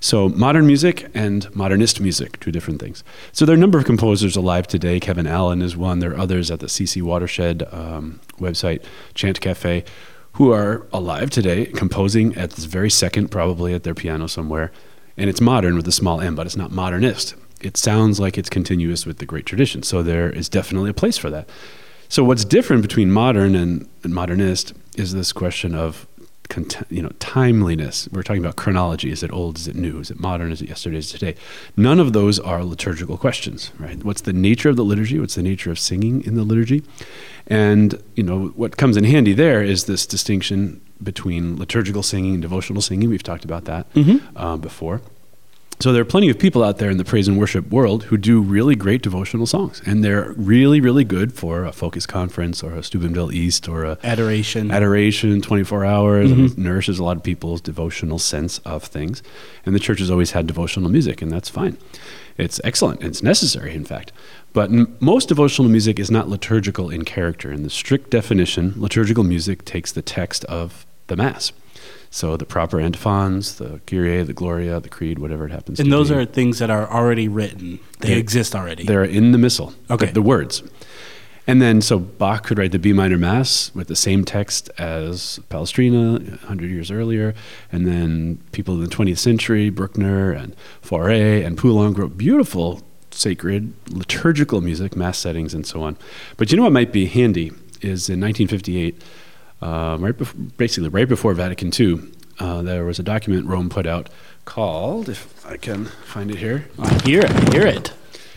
So, 0.00 0.28
modern 0.28 0.66
music 0.66 1.10
and 1.14 1.52
modernist 1.56 2.00
music, 2.00 2.38
two 2.38 2.52
different 2.52 2.80
things. 2.80 3.02
So, 3.32 3.44
there 3.44 3.54
are 3.54 3.56
a 3.56 3.60
number 3.60 3.78
of 3.78 3.84
composers 3.84 4.36
alive 4.36 4.68
today. 4.68 5.00
Kevin 5.00 5.26
Allen 5.26 5.60
is 5.60 5.76
one. 5.76 5.98
There 5.98 6.12
are 6.12 6.18
others 6.18 6.50
at 6.50 6.60
the 6.60 6.66
CC 6.66 7.02
Watershed 7.02 7.64
um, 7.72 8.20
website, 8.38 8.84
Chant 9.14 9.40
Cafe, 9.40 9.84
who 10.32 10.52
are 10.52 10.86
alive 10.92 11.30
today, 11.30 11.66
composing 11.66 12.36
at 12.36 12.50
this 12.52 12.66
very 12.66 12.90
second, 12.90 13.28
probably 13.28 13.74
at 13.74 13.82
their 13.82 13.94
piano 13.94 14.28
somewhere. 14.28 14.70
And 15.18 15.28
it's 15.28 15.40
modern 15.40 15.76
with 15.76 15.86
a 15.88 15.92
small 15.92 16.20
m, 16.20 16.34
but 16.34 16.46
it's 16.46 16.56
not 16.56 16.70
modernist. 16.70 17.34
It 17.60 17.76
sounds 17.76 18.20
like 18.20 18.38
it's 18.38 18.48
continuous 18.48 19.04
with 19.04 19.18
the 19.18 19.26
great 19.26 19.44
tradition. 19.44 19.82
So, 19.82 20.02
there 20.02 20.30
is 20.30 20.48
definitely 20.48 20.90
a 20.90 20.94
place 20.94 21.18
for 21.18 21.28
that. 21.30 21.48
So, 22.08 22.24
what's 22.24 22.44
different 22.44 22.82
between 22.82 23.10
modern 23.10 23.54
and, 23.54 23.88
and 24.04 24.14
modernist 24.14 24.72
is 24.96 25.12
this 25.12 25.32
question 25.32 25.74
of 25.74 26.06
you 26.88 27.02
know 27.02 27.10
timeliness. 27.18 28.08
We're 28.10 28.22
talking 28.22 28.42
about 28.42 28.56
chronology. 28.56 29.10
Is 29.10 29.22
it 29.22 29.32
old? 29.32 29.58
Is 29.58 29.68
it 29.68 29.76
new? 29.76 30.00
Is 30.00 30.10
it 30.10 30.18
modern? 30.18 30.50
Is 30.50 30.62
it 30.62 30.68
yesterday? 30.68 30.98
Is 30.98 31.12
it 31.14 31.18
today? 31.18 31.40
None 31.76 32.00
of 32.00 32.12
those 32.12 32.38
are 32.38 32.64
liturgical 32.64 33.18
questions, 33.18 33.70
right? 33.78 34.02
What's 34.02 34.22
the 34.22 34.32
nature 34.32 34.70
of 34.70 34.76
the 34.76 34.84
liturgy? 34.84 35.18
What's 35.18 35.34
the 35.34 35.42
nature 35.42 35.70
of 35.70 35.78
singing 35.78 36.24
in 36.24 36.34
the 36.34 36.44
liturgy? 36.44 36.82
And 37.46 38.02
you 38.14 38.22
know 38.22 38.48
what 38.48 38.76
comes 38.76 38.96
in 38.96 39.04
handy 39.04 39.34
there 39.34 39.62
is 39.62 39.84
this 39.84 40.06
distinction 40.06 40.80
between 41.02 41.56
liturgical 41.56 42.02
singing 42.02 42.34
and 42.34 42.42
devotional 42.42 42.82
singing. 42.82 43.08
We've 43.08 43.22
talked 43.22 43.44
about 43.44 43.64
that 43.66 43.86
uh, 44.36 44.56
before. 44.56 45.00
So 45.80 45.92
there 45.92 46.02
are 46.02 46.04
plenty 46.04 46.28
of 46.28 46.40
people 46.40 46.64
out 46.64 46.78
there 46.78 46.90
in 46.90 46.96
the 46.96 47.04
praise 47.04 47.28
and 47.28 47.38
worship 47.38 47.70
world 47.70 48.02
who 48.04 48.16
do 48.16 48.40
really 48.40 48.74
great 48.74 49.00
devotional 49.00 49.46
songs, 49.46 49.80
and 49.86 50.02
they're 50.02 50.32
really, 50.36 50.80
really 50.80 51.04
good 51.04 51.32
for 51.32 51.64
a 51.64 51.70
Focus 51.70 52.04
Conference 52.04 52.64
or 52.64 52.74
a 52.74 52.82
Steubenville 52.82 53.30
East 53.30 53.68
or 53.68 53.84
a 53.84 53.96
Adoration. 54.02 54.72
Adoration, 54.72 55.40
24 55.40 55.84
hours, 55.84 56.32
and 56.32 56.50
it 56.50 56.58
nourishes 56.58 56.98
a 56.98 57.04
lot 57.04 57.16
of 57.16 57.22
people's 57.22 57.60
devotional 57.60 58.18
sense 58.18 58.58
of 58.64 58.82
things. 58.82 59.22
And 59.64 59.72
the 59.72 59.78
church 59.78 60.00
has 60.00 60.10
always 60.10 60.32
had 60.32 60.48
devotional 60.48 60.90
music, 60.90 61.22
and 61.22 61.30
that's 61.30 61.48
fine. 61.48 61.76
It's 62.36 62.60
excellent. 62.64 63.04
It's 63.04 63.22
necessary, 63.22 63.72
in 63.72 63.84
fact. 63.84 64.10
But 64.52 64.70
n- 64.72 64.96
most 64.98 65.28
devotional 65.28 65.70
music 65.70 66.00
is 66.00 66.10
not 66.10 66.28
liturgical 66.28 66.90
in 66.90 67.04
character. 67.04 67.52
In 67.52 67.62
the 67.62 67.70
strict 67.70 68.10
definition, 68.10 68.74
liturgical 68.76 69.22
music 69.22 69.64
takes 69.64 69.92
the 69.92 70.02
text 70.02 70.44
of 70.46 70.86
the 71.08 71.16
Mass. 71.16 71.52
So 72.10 72.38
the 72.38 72.46
proper 72.46 72.80
antiphons, 72.80 73.56
the 73.56 73.80
Kyrie, 73.86 74.22
the 74.22 74.32
Gloria, 74.32 74.80
the 74.80 74.88
Creed, 74.88 75.18
whatever 75.18 75.44
it 75.44 75.50
happens 75.52 75.78
and 75.78 75.92
those 75.92 76.08
be. 76.08 76.14
are 76.16 76.24
things 76.24 76.58
that 76.58 76.70
are 76.70 76.90
already 76.90 77.28
written. 77.28 77.80
They 78.00 78.08
They're- 78.08 78.18
exist 78.18 78.54
already. 78.54 78.84
They're 78.84 79.04
in 79.04 79.32
the 79.32 79.38
missal. 79.38 79.74
Okay. 79.90 80.06
The, 80.06 80.12
the 80.12 80.22
words. 80.22 80.62
And 81.46 81.62
then, 81.62 81.80
so 81.80 81.98
Bach 81.98 82.44
could 82.44 82.58
write 82.58 82.72
the 82.72 82.78
B 82.78 82.92
minor 82.92 83.16
Mass 83.18 83.70
with 83.74 83.88
the 83.88 83.96
same 83.96 84.22
text 84.24 84.68
as 84.78 85.40
Palestrina 85.50 86.18
100 86.42 86.70
years 86.70 86.90
earlier. 86.90 87.34
And 87.72 87.86
then 87.86 88.38
people 88.52 88.74
in 88.74 88.80
the 88.84 88.94
20th 88.94 89.16
century, 89.18 89.70
Bruckner 89.70 90.30
and 90.32 90.54
Fauré 90.82 91.44
and 91.44 91.56
Poulenc 91.58 91.96
wrote 91.96 92.18
beautiful 92.18 92.82
sacred 93.10 93.72
liturgical 93.90 94.60
music, 94.60 94.94
Mass 94.94 95.18
settings, 95.18 95.54
and 95.54 95.66
so 95.66 95.82
on. 95.82 95.96
But 96.36 96.50
you 96.50 96.56
know 96.58 96.64
what 96.64 96.72
might 96.72 96.92
be 96.92 97.06
handy 97.06 97.46
is 97.80 98.08
in 98.10 98.20
1958, 98.20 99.02
um, 99.60 100.04
right 100.04 100.16
bef- 100.16 100.56
basically 100.56 100.88
right 100.88 101.08
before 101.08 101.34
Vatican 101.34 101.70
II, 101.78 102.00
uh, 102.38 102.62
there 102.62 102.84
was 102.84 102.98
a 102.98 103.02
document 103.02 103.46
Rome 103.46 103.68
put 103.68 103.86
out 103.86 104.08
called, 104.44 105.08
if 105.08 105.44
I 105.46 105.56
can 105.56 105.86
find 105.86 106.30
it 106.30 106.38
here, 106.38 106.68
I 106.78 106.94
hear 107.04 107.20
it. 107.20 107.30
I 107.30 107.50
hear 107.52 107.66
it. 107.66 107.92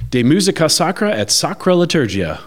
De 0.09 0.23
Musica 0.23 0.67
Sacra 0.67 1.11
et 1.15 1.31
Sacra 1.31 1.73
Liturgia 1.73 2.41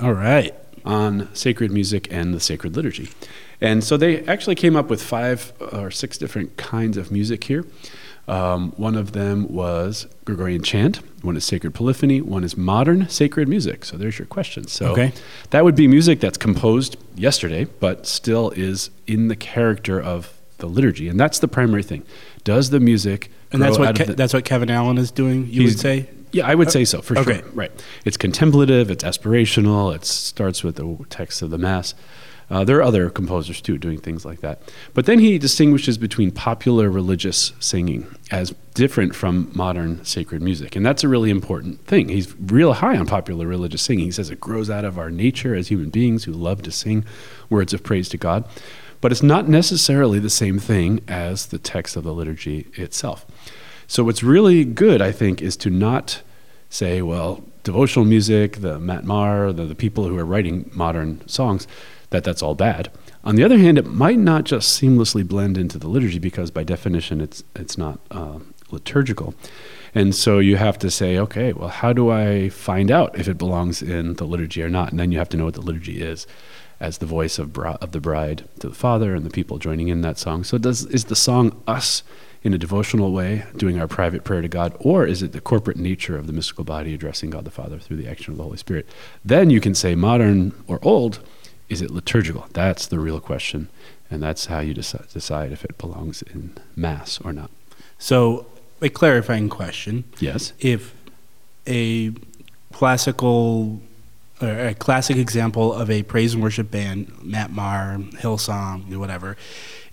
All 0.00 0.12
right. 0.12 0.54
on 0.84 1.34
sacred 1.34 1.70
music 1.70 2.08
and 2.10 2.34
the 2.34 2.40
sacred 2.40 2.76
liturgy. 2.76 3.10
And 3.60 3.82
so 3.82 3.96
they 3.96 4.22
actually 4.26 4.54
came 4.56 4.76
up 4.76 4.90
with 4.90 5.02
five 5.02 5.52
or 5.72 5.90
six 5.90 6.18
different 6.18 6.56
kinds 6.58 6.96
of 6.98 7.10
music 7.10 7.44
here. 7.44 7.64
Um, 8.28 8.72
one 8.72 8.96
of 8.96 9.12
them 9.12 9.46
was 9.52 10.06
Gregorian 10.24 10.62
chant, 10.62 10.96
one 11.22 11.36
is 11.36 11.44
sacred 11.44 11.74
polyphony, 11.74 12.20
one 12.20 12.42
is 12.42 12.56
modern 12.56 13.08
sacred 13.08 13.48
music. 13.48 13.84
So 13.84 13.96
there's 13.96 14.18
your 14.18 14.26
question. 14.26 14.66
So 14.66 14.86
Okay. 14.92 15.12
that 15.50 15.64
would 15.64 15.76
be 15.76 15.86
music 15.86 16.18
that's 16.18 16.36
composed 16.36 16.96
yesterday, 17.14 17.66
but 17.78 18.04
still 18.06 18.50
is 18.56 18.90
in 19.06 19.28
the 19.28 19.36
character 19.36 20.00
of 20.00 20.32
the 20.58 20.66
liturgy. 20.66 21.08
And 21.08 21.20
that's 21.20 21.38
the 21.38 21.46
primary 21.48 21.84
thing. 21.84 22.02
Does 22.42 22.70
the 22.70 22.80
music 22.80 23.30
And 23.52 23.62
that's 23.62 23.78
what 23.78 23.94
Ke- 23.94 24.06
the- 24.06 24.14
that's 24.14 24.34
what 24.34 24.44
Kevin 24.44 24.70
Allen 24.70 24.98
is 24.98 25.12
doing. 25.12 25.46
You 25.48 25.62
would 25.64 25.78
say. 25.78 26.08
yeah, 26.32 26.46
I 26.48 26.56
would 26.56 26.72
say 26.72 26.84
so 26.84 27.00
for 27.00 27.16
Okay. 27.18 27.38
sure. 27.38 27.48
Right. 27.54 27.70
It's 28.04 28.16
contemplative. 28.16 28.90
It's 28.90 29.04
aspirational. 29.04 29.94
It 29.94 30.04
starts 30.04 30.64
with 30.64 30.74
the 30.74 30.96
text 31.10 31.42
of 31.42 31.50
the 31.50 31.58
mass. 31.58 31.94
Uh, 32.48 32.62
there 32.62 32.78
are 32.78 32.82
other 32.82 33.10
composers 33.10 33.60
too 33.60 33.76
doing 33.76 33.98
things 33.98 34.24
like 34.24 34.40
that. 34.40 34.62
But 34.94 35.06
then 35.06 35.18
he 35.18 35.38
distinguishes 35.38 35.98
between 35.98 36.30
popular 36.30 36.88
religious 36.88 37.52
singing 37.58 38.06
as 38.30 38.54
different 38.74 39.14
from 39.16 39.50
modern 39.52 40.04
sacred 40.04 40.42
music. 40.42 40.76
And 40.76 40.86
that's 40.86 41.02
a 41.02 41.08
really 41.08 41.30
important 41.30 41.84
thing. 41.86 42.08
He's 42.08 42.36
real 42.38 42.74
high 42.74 42.96
on 42.96 43.06
popular 43.06 43.46
religious 43.46 43.82
singing. 43.82 44.06
He 44.06 44.10
says 44.12 44.30
it 44.30 44.40
grows 44.40 44.70
out 44.70 44.84
of 44.84 44.98
our 44.98 45.10
nature 45.10 45.54
as 45.54 45.68
human 45.68 45.90
beings 45.90 46.24
who 46.24 46.32
love 46.32 46.62
to 46.62 46.70
sing 46.70 47.04
words 47.50 47.74
of 47.74 47.82
praise 47.82 48.08
to 48.10 48.16
God. 48.16 48.44
But 49.00 49.12
it's 49.12 49.22
not 49.22 49.48
necessarily 49.48 50.18
the 50.20 50.30
same 50.30 50.58
thing 50.58 51.00
as 51.08 51.46
the 51.46 51.58
text 51.58 51.96
of 51.96 52.04
the 52.04 52.14
liturgy 52.14 52.68
itself. 52.74 53.26
So 53.88 54.04
what's 54.04 54.22
really 54.22 54.64
good, 54.64 55.02
I 55.02 55.12
think, 55.12 55.42
is 55.42 55.56
to 55.58 55.70
not 55.70 56.22
say, 56.70 57.02
well, 57.02 57.44
devotional 57.62 58.04
music, 58.04 58.60
the 58.60 58.78
Matt 58.78 59.04
Maher, 59.04 59.52
the, 59.52 59.64
the 59.64 59.74
people 59.74 60.06
who 60.06 60.18
are 60.18 60.24
writing 60.24 60.70
modern 60.74 61.26
songs, 61.28 61.66
that 62.16 62.24
that's 62.24 62.42
all 62.42 62.54
bad. 62.54 62.90
On 63.24 63.36
the 63.36 63.44
other 63.44 63.58
hand, 63.58 63.78
it 63.78 63.86
might 63.86 64.18
not 64.18 64.44
just 64.44 64.80
seamlessly 64.80 65.26
blend 65.26 65.58
into 65.58 65.78
the 65.78 65.88
liturgy 65.88 66.18
because 66.18 66.50
by 66.50 66.64
definition 66.64 67.20
it's 67.20 67.44
it's 67.54 67.76
not 67.76 67.98
uh, 68.10 68.38
liturgical. 68.70 69.34
And 69.94 70.14
so 70.14 70.38
you 70.38 70.56
have 70.56 70.78
to 70.80 70.90
say, 70.90 71.18
okay, 71.18 71.52
well, 71.52 71.68
how 71.68 71.92
do 71.92 72.10
I 72.10 72.50
find 72.50 72.90
out 72.90 73.18
if 73.18 73.28
it 73.28 73.38
belongs 73.38 73.80
in 73.80 74.14
the 74.14 74.24
liturgy 74.24 74.62
or 74.62 74.68
not? 74.68 74.90
And 74.90 75.00
then 75.00 75.10
you 75.10 75.18
have 75.18 75.28
to 75.30 75.36
know 75.36 75.46
what 75.46 75.54
the 75.54 75.62
liturgy 75.62 76.02
is 76.02 76.26
as 76.80 76.98
the 76.98 77.06
voice 77.06 77.38
of, 77.38 77.56
of 77.58 77.92
the 77.92 78.00
bride 78.00 78.44
to 78.60 78.68
the 78.68 78.74
father 78.74 79.14
and 79.14 79.24
the 79.24 79.30
people 79.30 79.58
joining 79.58 79.88
in 79.88 80.02
that 80.02 80.18
song. 80.18 80.44
So 80.44 80.58
does 80.58 80.84
is 80.86 81.06
the 81.06 81.16
song 81.16 81.62
us 81.66 82.02
in 82.42 82.52
a 82.52 82.58
devotional 82.58 83.12
way 83.12 83.44
doing 83.56 83.80
our 83.80 83.88
private 83.88 84.22
prayer 84.22 84.42
to 84.42 84.48
God 84.48 84.76
or 84.78 85.06
is 85.06 85.22
it 85.22 85.32
the 85.32 85.40
corporate 85.40 85.78
nature 85.78 86.16
of 86.16 86.26
the 86.26 86.32
mystical 86.32 86.64
body 86.64 86.94
addressing 86.94 87.30
God 87.30 87.44
the 87.44 87.50
Father 87.50 87.78
through 87.78 87.96
the 87.96 88.08
action 88.08 88.32
of 88.32 88.36
the 88.36 88.44
Holy 88.44 88.58
Spirit? 88.58 88.86
Then 89.24 89.50
you 89.50 89.60
can 89.60 89.74
say 89.74 89.94
modern 89.94 90.52
or 90.66 90.78
old, 90.82 91.20
is 91.68 91.82
it 91.82 91.90
liturgical? 91.90 92.46
That's 92.52 92.86
the 92.86 92.98
real 92.98 93.20
question 93.20 93.68
and 94.10 94.22
that's 94.22 94.46
how 94.46 94.60
you 94.60 94.74
deci- 94.74 95.12
decide 95.12 95.52
if 95.52 95.64
it 95.64 95.78
belongs 95.78 96.22
in 96.22 96.56
mass 96.74 97.20
or 97.22 97.32
not. 97.32 97.50
So, 97.98 98.46
a 98.82 98.88
clarifying 98.88 99.48
question: 99.48 100.04
Yes. 100.18 100.52
If 100.60 100.94
a 101.66 102.12
classical 102.72 103.80
a 104.42 104.74
classic 104.74 105.16
example 105.16 105.72
of 105.72 105.90
a 105.90 106.02
praise 106.02 106.34
and 106.34 106.42
worship 106.42 106.70
band, 106.70 107.10
Matt 107.22 107.50
Maher, 107.50 107.96
Hillsong, 108.16 108.94
whatever, 108.98 109.34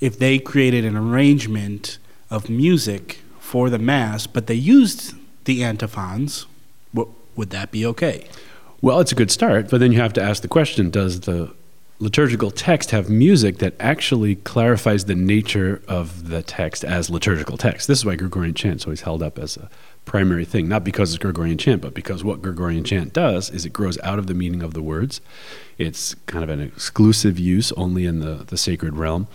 if 0.02 0.20
they 0.20 0.38
created 0.38 0.84
an 0.84 0.98
arrangement 0.98 1.98
of 2.30 2.50
music 2.50 3.20
for 3.40 3.70
the 3.70 3.80
mass, 3.80 4.28
but 4.28 4.48
they 4.48 4.54
used 4.54 5.16
the 5.46 5.64
antiphons, 5.64 6.46
would 6.94 7.50
that 7.52 7.72
be 7.72 7.86
okay? 7.86 8.28
Well, 8.82 9.00
it's 9.00 9.14
a 9.14 9.16
good 9.16 9.32
start, 9.32 9.70
but 9.70 9.80
then 9.80 9.94
you 9.94 10.02
have 10.02 10.12
to 10.14 10.22
ask 10.22 10.42
the 10.42 10.50
question 10.50 10.90
Does 10.90 11.22
the 11.22 11.54
liturgical 12.04 12.52
text 12.52 12.92
have 12.92 13.10
music 13.10 13.60
that 13.60 13.74
actually 13.80 14.36
clarifies 14.36 15.06
the 15.06 15.16
nature 15.16 15.82
of 15.88 16.28
the 16.28 16.44
text 16.44 16.84
as 16.84 17.10
liturgical 17.10 17.58
text? 17.58 17.88
This 17.88 18.00
is 18.00 18.06
why 18.06 18.16
Gregorian 18.18 18.54
chant 18.54 18.82
is 18.82 18.86
always 18.86 19.02
held 19.02 19.24
up 19.24 19.40
as 19.40 19.56
a 19.56 19.70
primary 20.04 20.44
thing, 20.44 20.68
not 20.68 20.84
because 20.84 21.14
it's 21.14 21.18
Gregorian 21.24 21.58
chant, 21.58 21.82
but 21.82 21.94
because 21.94 22.22
what 22.22 22.42
Gregorian 22.42 22.84
chant 22.84 23.14
does 23.14 23.50
is 23.50 23.66
it 23.66 23.72
grows 23.72 23.98
out 24.04 24.20
of 24.20 24.28
the 24.28 24.34
meaning 24.34 24.62
of 24.62 24.74
the 24.74 24.84
words. 24.84 25.22
It's 25.78 26.14
kind 26.26 26.44
of 26.44 26.50
an 26.50 26.60
exclusive 26.60 27.40
use 27.40 27.72
only 27.74 28.06
in 28.06 28.20
the, 28.20 28.44
the 28.46 28.58
sacred 28.58 28.98
realm. 28.98 29.28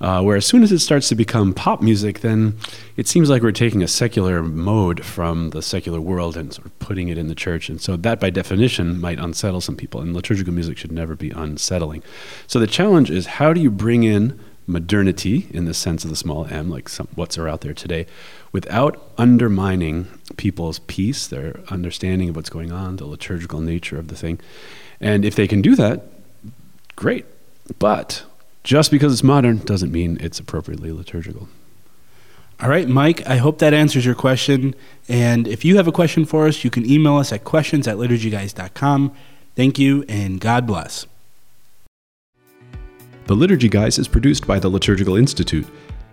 Uh, 0.00 0.22
where 0.22 0.36
as 0.36 0.44
soon 0.44 0.62
as 0.62 0.72
it 0.72 0.80
starts 0.80 1.08
to 1.08 1.14
become 1.14 1.54
pop 1.54 1.80
music, 1.80 2.20
then 2.20 2.56
it 2.96 3.08
seems 3.08 3.30
like 3.30 3.42
we're 3.42 3.52
taking 3.52 3.82
a 3.82 3.88
secular 3.88 4.42
mode 4.42 5.04
from 5.04 5.50
the 5.50 5.62
secular 5.62 6.00
world 6.00 6.36
and 6.36 6.52
sort 6.52 6.66
of 6.66 6.78
putting 6.78 7.08
it 7.08 7.16
in 7.16 7.28
the 7.28 7.34
church. 7.34 7.68
And 7.68 7.80
so 7.80 7.96
that, 7.96 8.20
by 8.20 8.30
definition, 8.30 9.00
might 9.00 9.18
unsettle 9.18 9.60
some 9.60 9.76
people. 9.76 10.00
And 10.00 10.14
liturgical 10.14 10.52
music 10.52 10.76
should 10.76 10.92
never 10.92 11.16
be 11.16 11.30
unsettling. 11.30 12.02
So 12.46 12.58
the 12.58 12.66
challenge 12.66 13.10
is 13.10 13.26
how 13.26 13.52
do 13.52 13.60
you 13.60 13.70
bring 13.70 14.02
in 14.02 14.38
modernity 14.66 15.46
in 15.50 15.64
the 15.64 15.74
sense 15.74 16.04
of 16.04 16.10
the 16.10 16.16
small 16.16 16.46
m, 16.46 16.68
like 16.68 16.88
some, 16.88 17.08
what's 17.14 17.38
are 17.38 17.48
out 17.48 17.60
there 17.60 17.74
today, 17.74 18.06
without 18.52 19.12
undermining 19.16 20.08
people's 20.36 20.80
peace, 20.80 21.26
their 21.26 21.60
understanding 21.68 22.28
of 22.28 22.36
what's 22.36 22.50
going 22.50 22.72
on, 22.72 22.96
the 22.96 23.06
liturgical 23.06 23.60
nature 23.60 23.98
of 23.98 24.08
the 24.08 24.16
thing. 24.16 24.40
And 25.00 25.24
if 25.24 25.34
they 25.36 25.46
can 25.46 25.62
do 25.62 25.76
that, 25.76 26.02
great. 26.96 27.26
But 27.78 28.24
just 28.66 28.90
because 28.90 29.12
it's 29.12 29.22
modern 29.22 29.58
doesn't 29.58 29.92
mean 29.92 30.18
it's 30.20 30.40
appropriately 30.40 30.90
liturgical. 30.90 31.48
All 32.60 32.68
right, 32.68 32.88
Mike, 32.88 33.24
I 33.24 33.36
hope 33.36 33.60
that 33.60 33.72
answers 33.72 34.04
your 34.04 34.16
question. 34.16 34.74
And 35.08 35.46
if 35.46 35.64
you 35.64 35.76
have 35.76 35.86
a 35.86 35.92
question 35.92 36.24
for 36.24 36.48
us, 36.48 36.64
you 36.64 36.70
can 36.70 36.84
email 36.84 37.16
us 37.16 37.32
at 37.32 37.44
questions 37.44 37.86
at 37.86 37.96
liturgyguys.com. 37.96 39.14
Thank 39.54 39.78
you, 39.78 40.04
and 40.08 40.40
God 40.40 40.66
bless. 40.66 41.06
The 43.26 43.36
Liturgy 43.36 43.68
Guys 43.68 44.00
is 44.00 44.08
produced 44.08 44.48
by 44.48 44.58
the 44.58 44.68
Liturgical 44.68 45.14
Institute. 45.14 45.66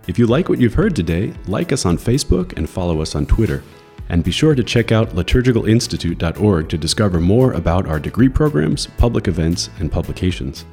If 0.06 0.16
you 0.16 0.28
like 0.28 0.48
what 0.48 0.60
you've 0.60 0.74
heard 0.74 0.94
today, 0.94 1.32
like 1.48 1.72
us 1.72 1.84
on 1.84 1.98
Facebook 1.98 2.56
and 2.56 2.70
follow 2.70 3.02
us 3.02 3.16
on 3.16 3.26
Twitter. 3.26 3.64
And 4.10 4.22
be 4.22 4.30
sure 4.30 4.54
to 4.54 4.62
check 4.62 4.92
out 4.92 5.10
liturgicalinstitute.org 5.10 6.68
to 6.68 6.78
discover 6.78 7.18
more 7.18 7.52
about 7.54 7.88
our 7.88 7.98
degree 7.98 8.28
programs, 8.28 8.86
public 8.86 9.26
events, 9.26 9.70
and 9.80 9.90
publications. 9.90 10.64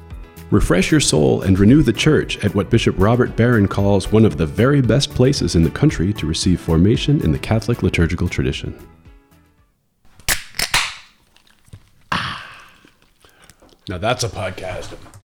Refresh 0.52 0.90
your 0.90 1.00
soul 1.00 1.40
and 1.40 1.58
renew 1.58 1.82
the 1.82 1.94
church 1.94 2.36
at 2.44 2.54
what 2.54 2.68
Bishop 2.68 2.94
Robert 2.98 3.34
Barron 3.36 3.66
calls 3.66 4.12
one 4.12 4.26
of 4.26 4.36
the 4.36 4.44
very 4.44 4.82
best 4.82 5.08
places 5.08 5.56
in 5.56 5.62
the 5.62 5.70
country 5.70 6.12
to 6.12 6.26
receive 6.26 6.60
formation 6.60 7.22
in 7.22 7.32
the 7.32 7.38
Catholic 7.38 7.82
liturgical 7.82 8.28
tradition. 8.28 8.78
Ah. 12.12 12.46
Now 13.88 13.96
that's 13.96 14.24
a 14.24 14.28
podcast. 14.28 14.94